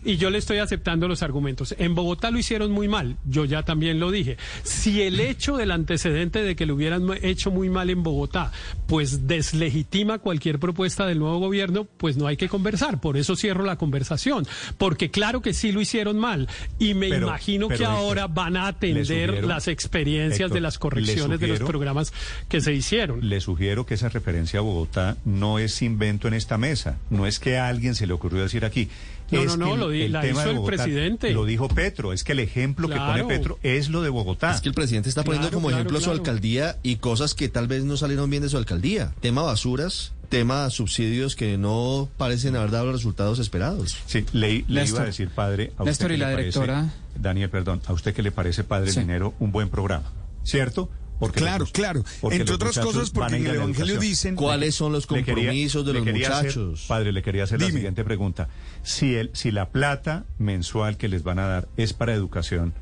Y 0.04 0.18
yo 0.18 0.30
le 0.30 0.38
estoy 0.40 0.58
aceptando 0.58 1.08
los 1.08 1.22
argumentos. 1.24 1.76
En 1.78 1.94
Bogotá 1.96 2.32
lo 2.32 2.40
hicieron 2.40 2.72
muy 2.72 2.88
mal, 2.88 3.18
yo 3.26 3.46
ya 3.46 3.64
también 3.64 4.00
lo 4.00 4.10
dije. 4.12 4.38
Si 4.64 5.02
el 5.02 5.20
hecho 5.20 5.58
del 5.58 5.72
antecedente 5.72 6.42
de 6.44 6.56
que 6.56 6.66
lo 6.66 6.76
hubieran 6.76 7.08
hecho 7.22 7.52
muy 7.52 7.70
mal 7.70 7.90
en 7.90 8.02
Bogotá, 8.04 8.52
pues 8.88 9.28
deslegitima 9.28 10.18
cualquier 10.20 10.60
propuesta 10.60 11.06
del 11.06 11.20
nuevo 11.20 11.38
gobierno, 11.40 11.86
pues 11.98 12.18
no 12.18 12.28
hay 12.28 12.38
que 12.38 12.50
conversar. 12.50 13.00
Por 13.00 13.18
eso 13.18 13.36
cierro 13.36 13.64
la 13.64 13.78
conversación. 13.78 14.48
Porque 14.78 15.12
claro 15.12 15.42
que 15.42 15.54
sí 15.54 15.72
lo 15.72 15.82
hicieron 15.82 16.18
mal. 16.18 16.48
Y 16.80 16.94
me 16.94 17.10
Pero- 17.10 17.28
imagino 17.28 17.68
que 17.68 17.76
Héctor, 17.76 17.90
ahora 17.92 18.28
van 18.28 18.58
a 18.58 18.68
atender 18.68 19.06
sugiero- 19.06 19.48
las 19.48 19.68
experiencias 19.68 20.40
Héctor, 20.48 20.54
de 20.56 20.62
las 20.62 20.80
correcciones 20.80 21.40
de 21.40 21.48
los 21.48 21.60
programas 21.60 22.12
que 22.50 22.60
se 22.62 22.74
hicieron. 22.74 23.28
Le 23.28 23.40
sugiero 23.42 23.86
que 23.86 23.94
esa 23.94 24.10
referencia 24.10 24.60
a 24.60 24.64
Bogotá 24.64 25.18
no 25.26 25.60
es 25.60 25.82
invento 25.82 26.28
en 26.28 26.34
esta 26.34 26.58
mesa. 26.58 26.98
No 27.10 27.28
es 27.28 27.40
que 27.40 27.58
a 27.58 27.68
alguien 27.68 27.94
se 27.96 28.08
le 28.08 28.14
ocurrió 28.14 28.42
decir 28.42 28.66
aquí. 28.66 28.90
No, 29.32 29.40
Es 29.42 29.46
no, 29.58 29.58
no, 29.66 29.74
el- 29.76 29.80
lo 29.80 29.90
di- 29.90 30.02
el 30.04 30.12
la 30.12 30.22
tema 30.22 30.40
hizo 30.42 30.44
de 30.44 30.50
el 30.52 30.58
Bogotá 30.58 30.76
presidente. 30.84 31.32
Lo 31.32 31.46
dijo 31.46 31.68
Petro. 31.70 32.14
Es 32.14 32.24
que 32.24 32.34
el 32.34 32.40
ejemplo 32.40 32.88
que 32.90 32.96
pone 32.98 33.24
Petro 33.24 33.58
es 33.64 33.90
lo 33.90 34.02
de 34.02 34.10
Bogotá. 34.10 34.54
Es 34.54 34.62
que 34.62 34.70
el 34.70 34.76
presidente 34.76 35.10
está 35.10 35.24
poniendo 35.24 35.48
Claro, 35.48 35.58
como 35.58 35.68
claro, 35.70 35.82
ejemplo 35.82 36.02
su 36.02 36.12
alcaldía 36.12 36.78
y 36.84 36.98
cosas 36.98 37.34
que 37.34 37.48
tal 37.50 37.68
vez 37.68 37.84
no 37.84 37.96
salieron 37.98 38.30
bien 38.30 38.44
de 38.44 38.50
su 38.50 38.58
alcaldía. 38.58 39.14
Tema 39.22 39.42
basuras, 39.44 40.12
tema 40.30 40.70
subsidios 40.70 41.36
que 41.36 41.58
no 41.58 42.10
parecen 42.18 42.56
haber 42.56 42.72
dado 42.72 42.86
los 42.88 42.96
resultados 42.96 43.40
esperados. 43.40 43.98
Sí, 44.06 44.26
le, 44.34 44.66
le 44.68 44.82
Néstor. 44.82 44.96
iba 44.98 45.02
a 45.04 45.06
decir, 45.06 45.30
padre, 45.30 45.68
a 45.78 45.84
usted 45.84 45.86
Néstor, 45.86 46.08
qué 46.10 46.14
y 46.14 46.18
la 46.18 46.28
le 46.30 46.36
parece- 46.36 46.60
directora- 46.60 46.94
Daniel, 47.20 47.50
perdón, 47.50 47.82
a 47.86 47.94
usted 47.94 48.14
que 48.14 48.22
le 48.24 48.32
parece, 48.32 48.64
padre, 48.64 48.92
Sí. 48.92 49.00
el 49.00 49.06
dinero, 49.08 49.34
un 49.40 49.52
buen 49.52 49.70
programa, 49.70 50.12
¿cierto? 50.44 50.90
Porque 51.22 51.40
Claro, 51.40 51.60
los- 51.60 51.72
claro. 51.72 52.04
porque 52.20 52.38
Entre 52.38 52.56
otras 52.56 52.78
cosas, 52.80 53.12
porque 53.12 53.36
en 53.38 53.46
el 53.46 53.56
Evangelio 53.56 54.00
dicen... 54.00 54.36
¿Cuáles 54.36 54.74
son 54.76 54.92
los 54.92 55.06
quería- 55.06 55.24
compromisos 55.24 55.86
de 55.86 55.94
los 55.94 56.02
hacer- 56.02 56.14
muchachos? 56.16 56.86
padre, 56.88 57.12
le 57.14 57.22
quería 57.22 57.44
hacer 57.44 57.62
la 57.62 57.70
siguiente 57.70 58.04
pregunta. 58.04 58.50
Si, 58.84 59.14
el, 59.16 59.30
si 59.34 59.52
la 59.52 59.70
plata 59.70 60.26
mensual 60.40 60.98
que 60.98 61.08
les 61.08 61.22
van 61.24 61.38
a 61.38 61.46
dar 61.46 61.68
es 61.78 61.94
para 61.94 62.14
educación, 62.16 62.74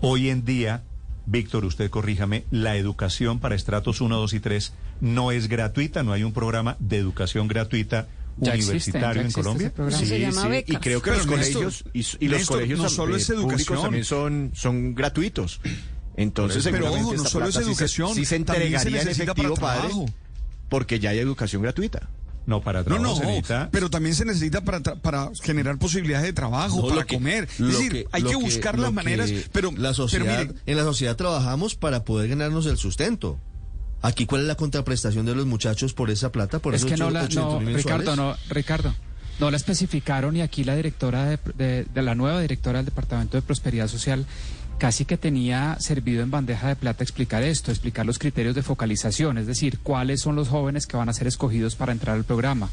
hoy 0.00 0.30
en 0.30 0.44
día, 0.44 0.84
Víctor, 1.26 1.64
usted 1.64 1.90
corríjame, 1.90 2.44
la 2.52 2.76
educación 2.76 3.40
para 3.40 3.56
estratos 3.56 4.00
1, 4.00 4.16
2 4.16 4.32
y 4.34 4.40
3 4.40 4.72
no 5.00 5.32
es 5.32 5.48
gratuita, 5.48 6.04
no 6.04 6.12
hay 6.12 6.22
un 6.22 6.32
programa 6.32 6.76
de 6.78 6.98
educación 6.98 7.48
gratuita 7.48 8.06
Ya 8.38 8.52
universitario 8.54 9.22
ya 9.22 9.26
en 9.26 9.32
Colombia. 9.32 9.72
se 9.90 10.20
llama 10.20 10.46
y 10.46 10.50
becas. 10.50 10.78
creo 10.80 11.02
que 11.02 11.10
Pero, 11.10 11.24
los 11.24 11.36
Néstor, 11.36 11.62
colegios 11.64 11.84
y, 12.20 12.24
y 12.26 12.28
los 12.28 12.46
colegios 12.46 12.78
no 12.78 12.88
solo 12.88 13.16
es 13.16 13.28
educación. 13.28 13.82
también 13.82 14.04
son, 14.04 14.52
son 14.54 14.94
gratuitos. 14.94 15.60
Entonces, 16.16 16.66
Pero 16.70 16.92
ojo, 16.92 17.14
no 17.14 17.24
solo 17.24 17.46
es 17.46 17.54
plata 17.54 17.68
sí 17.68 17.74
se- 17.74 17.84
educación, 17.84 18.14
sí 18.14 18.24
se, 18.24 18.38
también 18.40 18.70
se 18.70 18.76
entregaría 18.76 19.00
en 19.02 19.06
necesita 19.08 19.32
efectivo, 19.32 19.54
para 19.56 19.82
padre, 19.82 19.94
porque 20.68 20.98
ya 20.98 21.10
hay 21.10 21.18
educación 21.18 21.62
gratuita. 21.62 22.08
No, 22.46 22.60
para 22.62 22.78
No, 22.80 22.84
trabajo 22.84 23.02
no, 23.04 23.16
se 23.16 23.26
necesita- 23.26 23.68
pero 23.72 23.90
también 23.90 24.14
se 24.14 24.24
necesita 24.24 24.60
para, 24.62 24.78
tra- 24.80 25.00
para 25.00 25.30
generar 25.42 25.78
posibilidades 25.78 26.24
de 26.26 26.32
trabajo, 26.32 26.80
No, 26.82 26.88
para 26.88 27.04
que- 27.04 27.16
comer. 27.16 27.44
Es 27.44 27.58
decir, 27.58 28.06
hay 28.12 28.22
que 28.22 28.36
buscar 28.36 28.78
las 28.78 28.92
maneras, 28.92 29.30
pero, 29.52 29.72
la 29.76 29.92
sociedad, 29.94 30.24
pero 30.38 30.48
mire, 30.52 30.60
en 30.64 30.76
la 30.76 30.84
sociedad 30.84 31.16
trabajamos 31.16 31.74
para 31.74 32.04
poder 32.04 32.28
ganarnos 32.30 32.66
el 32.66 32.76
sustento. 32.78 33.38
Aquí, 34.00 34.26
¿cuál 34.26 34.42
es 34.42 34.46
la 34.46 34.54
contraprestación 34.54 35.26
de 35.26 35.34
los 35.34 35.44
muchachos 35.46 35.92
por 35.92 36.10
esa 36.10 36.30
plata? 36.30 36.60
Por 36.60 36.74
es 36.74 36.82
esos 36.82 36.92
que 36.92 36.96
no, 36.96 37.10
la, 37.10 37.22
800 37.24 37.52
no 37.54 37.60
mil 37.60 37.74
mensuales? 37.74 38.06
Ricardo, 38.06 38.16
no, 38.16 38.36
Ricardo, 38.48 38.94
no 39.40 39.50
la 39.50 39.56
especificaron 39.56 40.36
y 40.36 40.40
aquí 40.42 40.62
la 40.64 40.76
directora 40.76 41.24
de, 41.24 41.38
de- 41.56 41.84
de 41.92 42.02
la 42.02 42.14
nueva 42.14 42.40
directora 42.40 42.78
del 42.78 42.86
Departamento 42.86 43.36
de 43.36 43.42
Prosperidad 43.42 43.88
Social 43.88 44.24
casi 44.78 45.04
que 45.04 45.16
tenía 45.16 45.76
servido 45.80 46.22
en 46.22 46.30
bandeja 46.30 46.68
de 46.68 46.76
plata 46.76 47.02
explicar 47.02 47.42
esto, 47.42 47.70
explicar 47.70 48.04
los 48.04 48.18
criterios 48.18 48.54
de 48.54 48.62
focalización, 48.62 49.38
es 49.38 49.46
decir, 49.46 49.78
cuáles 49.82 50.20
son 50.20 50.36
los 50.36 50.48
jóvenes 50.48 50.86
que 50.86 50.96
van 50.96 51.08
a 51.08 51.14
ser 51.14 51.26
escogidos 51.26 51.76
para 51.76 51.92
entrar 51.92 52.16
al 52.16 52.24
programa. 52.24 52.68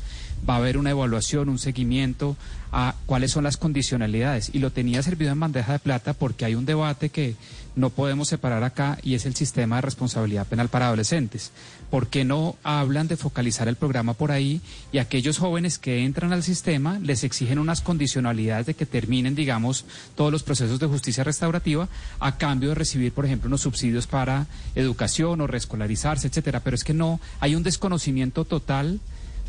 Va 0.47 0.55
a 0.55 0.57
haber 0.57 0.77
una 0.77 0.91
evaluación, 0.91 1.49
un 1.49 1.59
seguimiento 1.59 2.35
a 2.73 2.95
cuáles 3.05 3.31
son 3.31 3.43
las 3.43 3.55
condicionalidades. 3.55 4.49
Y 4.51 4.59
lo 4.59 4.71
tenía 4.71 5.03
servido 5.03 5.31
en 5.31 5.39
bandeja 5.39 5.73
de 5.73 5.79
plata 5.79 6.13
porque 6.13 6.43
hay 6.43 6.55
un 6.55 6.65
debate 6.65 7.09
que 7.09 7.35
no 7.75 7.91
podemos 7.91 8.27
separar 8.27 8.63
acá 8.63 8.97
y 9.01 9.15
es 9.15 9.25
el 9.25 9.35
sistema 9.35 9.77
de 9.77 9.83
responsabilidad 9.83 10.47
penal 10.47 10.69
para 10.69 10.87
adolescentes. 10.87 11.51
¿Por 11.89 12.07
qué 12.07 12.25
no 12.25 12.55
hablan 12.63 13.07
de 13.07 13.17
focalizar 13.17 13.67
el 13.67 13.75
programa 13.75 14.13
por 14.15 14.31
ahí 14.31 14.61
y 14.91 14.97
aquellos 14.97 15.37
jóvenes 15.37 15.77
que 15.77 16.03
entran 16.03 16.33
al 16.33 16.41
sistema 16.41 16.99
les 16.99 17.23
exigen 17.23 17.59
unas 17.59 17.81
condicionalidades 17.81 18.65
de 18.65 18.73
que 18.73 18.87
terminen, 18.87 19.35
digamos, 19.35 19.85
todos 20.15 20.31
los 20.31 20.43
procesos 20.43 20.79
de 20.79 20.87
justicia 20.87 21.23
restaurativa 21.23 21.87
a 22.19 22.37
cambio 22.37 22.69
de 22.69 22.75
recibir, 22.75 23.13
por 23.13 23.25
ejemplo, 23.25 23.47
unos 23.47 23.61
subsidios 23.61 24.07
para 24.07 24.47
educación 24.73 25.41
o 25.41 25.47
reescolarizarse, 25.47 26.27
etcétera? 26.27 26.61
Pero 26.61 26.75
es 26.75 26.83
que 26.83 26.95
no, 26.95 27.19
hay 27.39 27.55
un 27.55 27.61
desconocimiento 27.63 28.45
total 28.45 28.99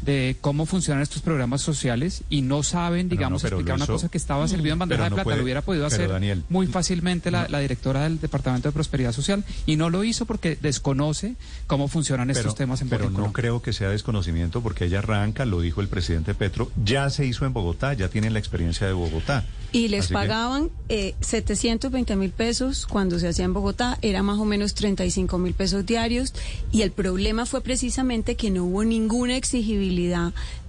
de 0.04 0.36
cómo 0.40 0.66
funcionan 0.66 1.02
estos 1.02 1.22
programas 1.22 1.62
sociales 1.62 2.22
y 2.28 2.42
no 2.42 2.62
saben, 2.62 3.08
digamos, 3.08 3.42
no, 3.42 3.48
explicar 3.48 3.76
una 3.76 3.86
cosa 3.86 4.08
que 4.08 4.18
estaba 4.18 4.46
servido 4.48 4.72
en 4.74 4.78
bandeja 4.80 5.04
de 5.04 5.10
no 5.10 5.16
plata. 5.16 5.24
puede- 5.24 5.36
lo 5.38 5.44
hubiera 5.44 5.62
podido 5.62 5.86
hacer 5.86 6.08
Daniel, 6.10 6.44
muy 6.48 6.66
fácilmente 6.66 7.30
la, 7.30 7.48
la 7.48 7.60
directora 7.60 8.02
del 8.04 8.20
Departamento 8.20 8.68
de 8.68 8.72
Prosperidad 8.72 9.12
Social 9.12 9.44
y 9.66 9.76
no 9.76 9.90
lo 9.90 10.04
hizo 10.04 10.26
porque 10.26 10.56
desconoce 10.60 11.36
cómo 11.66 11.88
funcionan 11.88 12.30
estos 12.30 12.44
Pero, 12.46 12.54
temas 12.54 12.80
en 12.82 12.88
pero 12.88 13.10
no 13.10 13.32
creo 13.32 13.62
que 13.62 13.72
sea 13.72 13.88
desconocimiento 13.88 14.60
porque 14.62 14.84
ella 14.86 14.98
arranca, 14.98 15.44
lo 15.46 15.60
dijo 15.60 15.80
el 15.80 15.88
presidente 15.88 16.34
Petro, 16.34 16.70
ya 16.84 17.08
se 17.10 17.24
hizo 17.26 17.46
en 17.46 17.52
Bogotá, 17.52 17.94
ya 17.94 18.08
tienen 18.08 18.32
la 18.32 18.38
experiencia 18.38 18.86
de 18.86 18.92
Bogotá. 18.92 19.44
Y 19.72 19.88
les 19.88 20.00
Así 20.04 20.08
que- 20.08 20.14
pagaban 20.14 20.70
eh, 20.88 21.14
720 21.20 22.14
mil 22.16 22.30
pesos 22.30 22.86
cuando 22.86 23.18
se 23.18 23.26
hacía 23.28 23.44
en 23.44 23.52
Bogotá, 23.54 23.98
era 24.02 24.22
más 24.22 24.38
o 24.38 24.44
menos 24.44 24.74
35 24.74 25.38
mil 25.38 25.54
pesos 25.54 25.84
diarios. 25.84 26.32
Y 26.70 26.82
el 26.82 26.92
problema 26.92 27.44
fue 27.46 27.60
precisamente 27.60 28.36
que 28.36 28.50
no 28.52 28.64
hubo 28.64 28.84
ninguna 28.84 29.36
exigibilidad 29.36 29.93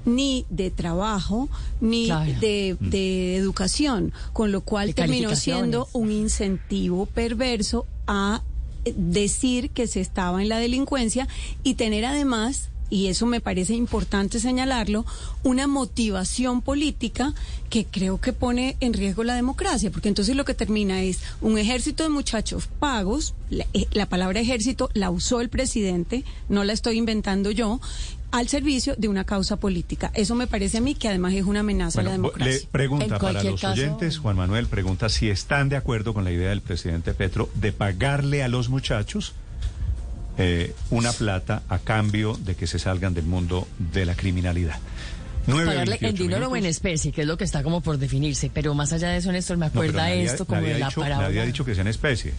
ni 0.06 0.46
de 0.50 0.70
trabajo 0.70 1.50
ni 1.82 2.06
Claro. 2.06 2.32
de, 2.40 2.78
de 2.80 3.36
educación, 3.36 4.14
con 4.34 4.52
lo 4.52 4.62
cual 4.62 4.94
terminó 4.94 5.36
siendo 5.36 5.88
un 5.94 6.12
incentivo 6.12 7.06
perverso 7.08 7.86
a 8.08 8.42
eh, 8.86 8.94
decir 8.96 9.72
que 9.72 9.88
se 9.88 10.02
estaba 10.02 10.42
en 10.42 10.50
la 10.50 10.60
delincuencia 10.60 11.28
y 11.64 11.74
tener 11.74 12.06
además 12.06 12.70
y 12.90 13.08
eso 13.08 13.26
me 13.26 13.42
parece 13.42 13.74
importante 13.74 14.40
señalarlo, 14.40 15.06
una 15.44 15.66
motivación 15.66 16.62
política 16.62 17.34
que 17.70 17.86
creo 17.86 18.22
que 18.22 18.32
pone 18.32 18.78
en 18.80 18.94
riesgo 18.94 19.24
la 19.24 19.34
democracia, 19.34 19.90
porque 19.90 20.08
entonces 20.08 20.36
lo 20.36 20.46
que 20.46 20.54
termina 20.54 21.02
es 21.02 21.20
un 21.42 21.58
ejército 21.58 22.04
de 22.04 22.10
muchachos 22.10 22.68
pagos, 22.80 23.34
la, 23.50 23.66
eh, 23.74 23.88
la 23.92 24.06
palabra 24.06 24.40
ejército 24.40 24.90
la 24.94 25.10
usó 25.10 25.42
el 25.42 25.50
presidente, 25.50 26.24
no 26.48 26.64
la 26.64 26.74
estoy 26.74 26.98
inventando 26.98 27.50
yo, 27.50 27.82
al 28.38 28.48
servicio 28.50 28.96
de 28.98 29.08
una 29.08 29.24
causa 29.24 29.56
política. 29.58 30.12
Eso 30.14 30.36
me 30.36 30.48
parece 30.48 30.78
a 30.78 30.82
mí 30.82 30.96
que 30.96 31.08
además 31.08 31.34
es 31.34 31.44
una 31.46 31.62
amenaza 31.62 32.02
a 32.02 32.04
la 32.04 32.12
democracia. 32.12 32.54
le 32.54 32.68
pregunta 32.72 33.06
En 33.06 33.10
para 33.10 33.20
cualquier 33.20 33.52
los 33.54 33.62
caso- 33.62 33.74
oyentes, 33.74 34.18
Juan 34.18 34.36
Manuel 34.36 34.68
pregunta 34.68 35.10
si 35.10 35.30
están 35.30 35.70
de 35.70 35.76
acuerdo 35.78 36.14
con 36.14 36.24
la 36.24 36.32
idea 36.32 36.50
del 36.50 36.62
presidente 36.62 37.14
Petro 37.14 37.50
de 37.56 37.72
pagarle 37.72 38.44
a 38.44 38.48
los 38.48 38.70
muchachos 38.70 39.34
eh, 40.38 40.74
una 40.90 41.14
plata 41.14 41.64
a 41.70 41.80
cambio 41.80 42.36
de 42.36 42.56
que 42.56 42.68
se 42.68 42.78
salgan 42.78 43.14
del 43.14 43.26
mundo 43.26 43.68
de 43.94 44.06
la 44.06 44.16
criminalidad. 44.16 44.80
Pagarle 45.46 45.82
en 45.82 45.86
28 46.02 46.24
dinero 46.24 46.50
o 46.50 46.56
en 46.56 46.66
especie, 46.66 47.12
que 47.12 47.22
es 47.22 47.28
lo 47.28 47.38
que 47.38 47.44
está 47.46 47.62
como 47.64 47.80
por 47.82 47.98
definirse. 48.00 48.50
Pero 48.54 48.74
más 48.74 48.92
allá 48.92 49.10
de 49.10 49.18
eso, 49.18 49.32
Néstor, 49.32 49.58
me 49.58 49.68
No, 49.68 49.70
acuerda 49.70 50.08
nadie- 50.10 50.24
esto 50.26 50.46
como 50.46 50.60
nadie 50.60 50.74
de 50.74 50.80
la 50.80 50.88
dicho- 50.88 51.02
parábola. 51.02 51.28
Nadie 51.30 51.42
ha 51.42 51.46
dicho 51.46 51.64
que 51.64 51.74
sea 51.76 51.82
en 51.84 51.88
especie. 51.88 52.34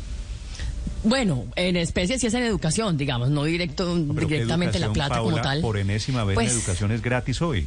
Bueno, 1.06 1.44
en 1.54 1.76
especie 1.76 2.18
sí 2.18 2.26
es 2.26 2.34
en 2.34 2.42
educación, 2.42 2.96
digamos, 2.98 3.30
no 3.30 3.44
directo, 3.44 3.94
No, 3.96 4.12
pero 4.12 4.26
¿qué 4.26 4.34
directamente 4.34 4.78
la 4.80 4.92
plata 4.92 5.20
como 5.20 5.40
tal. 5.40 5.60
Por 5.60 5.78
enésima 5.78 6.24
vez 6.24 6.34
Pues- 6.34 6.48
la 6.48 6.58
educación 6.58 6.90
es 6.90 7.00
gratis 7.00 7.40
hoy. 7.40 7.66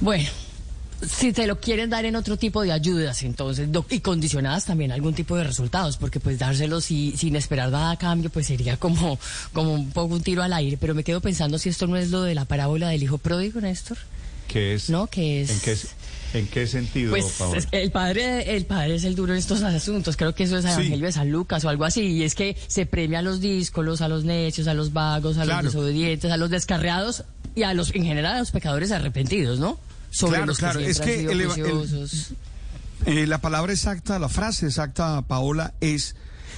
Bueno, 0.00 0.28
si 1.06 1.32
te 1.32 1.46
lo 1.46 1.60
quieren 1.60 1.90
dar 1.90 2.04
en 2.06 2.16
otro 2.16 2.36
tipo 2.38 2.62
de 2.62 2.72
ayudas, 2.72 3.22
entonces, 3.24 3.68
y 3.90 4.00
condicionadas 4.00 4.64
también 4.64 4.90
a 4.90 4.94
algún 4.94 5.12
tipo 5.14 5.36
de 5.36 5.44
resultados, 5.44 5.96
porque 5.98 6.18
pues 6.18 6.38
dárselos 6.38 6.90
y- 6.90 7.14
sin 7.16 7.36
esperar 7.36 7.70
nada 7.70 7.90
a 7.90 7.96
cambio, 7.98 8.30
pues 8.30 8.46
sería 8.46 8.76
como, 8.78 9.18
como 9.52 9.74
un 9.74 9.90
poco 9.90 10.14
un 10.14 10.22
tiro 10.22 10.42
al 10.42 10.52
aire. 10.54 10.78
Pero 10.80 10.94
me 10.94 11.04
quedo 11.04 11.20
pensando 11.20 11.58
si 11.58 11.68
esto 11.68 11.86
no 11.86 11.96
es 11.96 12.10
lo 12.10 12.22
de 12.22 12.34
la 12.34 12.46
parábola 12.46 12.88
del 12.88 13.02
hijo 13.02 13.18
pródigo, 13.18 13.60
Néstor. 13.60 13.98
Que 14.52 14.74
es, 14.74 14.90
No, 14.90 15.06
que 15.06 15.42
es- 15.42 15.50
¿En 15.50 15.60
qué, 15.60 15.76
¿en 16.38 16.46
qué 16.48 16.66
sentido, 16.66 17.10
Pues 17.10 17.24
Paola? 17.38 17.62
el 17.72 17.90
padre, 17.90 18.54
el 18.56 18.66
padre 18.66 18.96
es 18.96 19.04
el 19.04 19.14
duro 19.14 19.32
en 19.32 19.38
estos 19.38 19.62
asuntos. 19.62 20.16
Creo 20.16 20.34
que 20.34 20.44
eso 20.44 20.58
es 20.58 20.64
Sí. 20.64 20.70
Evangelio 20.70 21.06
de 21.06 21.12
San 21.12 21.30
Lucas 21.30 21.64
o 21.64 21.68
algo 21.68 21.84
así. 21.84 22.02
Y 22.02 22.22
es 22.24 22.34
que 22.34 22.56
se 22.68 22.86
premia 22.86 23.20
a 23.20 23.22
los 23.22 23.40
díscolos, 23.40 24.00
a 24.00 24.08
los 24.08 24.24
necios, 24.24 24.66
a 24.68 24.74
los 24.74 24.92
vagos, 24.92 25.38
a 25.38 25.44
Claro. 25.44 25.62
los 25.62 25.72
desobedientes, 25.72 26.30
a 26.30 26.36
los 26.36 26.50
descarriados 26.50 27.24
y 27.54 27.62
a 27.64 27.74
los, 27.74 27.94
en 27.94 28.04
general, 28.04 28.36
a 28.36 28.38
los 28.40 28.50
pecadores 28.50 28.90
arrepentidos, 28.92 29.58
¿no? 29.58 29.78
Sobre 30.10 30.32
Claro, 30.32 30.46
los 30.46 30.58
claro, 30.58 30.80
que 30.80 30.86
es 30.90 31.00
que 31.00 31.18
sido 31.20 31.32
el 31.32 31.40
el-. 31.40 32.08
Eh, 33.06 33.26
la 33.26 33.38
palabra 33.40 33.72
exacta, 33.72 34.18
la 34.18 34.28
frase 34.28 34.66
exacta, 34.66 35.22
Paola, 35.22 35.74
es 35.80 36.14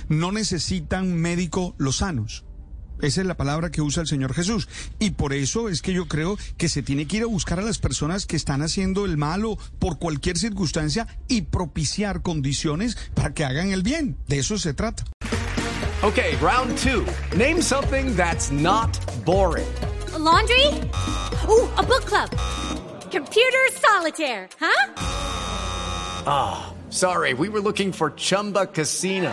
no 0.08 0.30
necesitan 0.32 1.14
médico 1.14 1.74
los 1.78 1.96
sanos. 1.98 2.43
Esa 3.00 3.20
es 3.20 3.26
la 3.26 3.36
palabra 3.36 3.70
que 3.70 3.82
usa 3.82 4.02
el 4.02 4.08
Señor 4.08 4.34
Jesús. 4.34 4.68
Y 4.98 5.10
por 5.12 5.32
eso 5.32 5.68
es 5.68 5.82
que 5.82 5.92
yo 5.92 6.06
creo 6.08 6.38
que 6.56 6.68
se 6.68 6.82
tiene 6.82 7.06
que 7.06 7.18
ir 7.18 7.22
a 7.22 7.26
buscar 7.26 7.58
a 7.58 7.62
las 7.62 7.78
personas 7.78 8.26
que 8.26 8.36
están 8.36 8.62
haciendo 8.62 9.04
el 9.04 9.16
malo 9.16 9.58
por 9.78 9.98
cualquier 9.98 10.38
circunstancia 10.38 11.06
y 11.28 11.42
propiciar 11.42 12.22
condiciones 12.22 12.96
para 13.14 13.34
que 13.34 13.44
hagan 13.44 13.70
el 13.70 13.82
bien. 13.82 14.16
De 14.28 14.38
eso 14.38 14.58
se 14.58 14.74
trata. 14.74 15.04
Okay, 16.02 16.36
round 16.36 16.76
two. 16.76 17.04
Name 17.36 17.62
something 17.62 18.14
that's 18.14 18.50
not 18.50 18.90
boring. 19.24 19.66
laundry? 20.24 20.66
Ooh, 21.48 21.68
a 21.76 21.82
book 21.82 22.04
club. 22.04 22.30
Computer 23.10 23.64
solitaire, 23.72 24.48
huh? 24.58 24.94
Ah, 26.26 26.74
sorry, 26.90 27.34
we 27.34 27.48
were 27.48 27.60
looking 27.60 27.92
for 27.92 28.10
Chumba 28.10 28.66
Casino. 28.66 29.32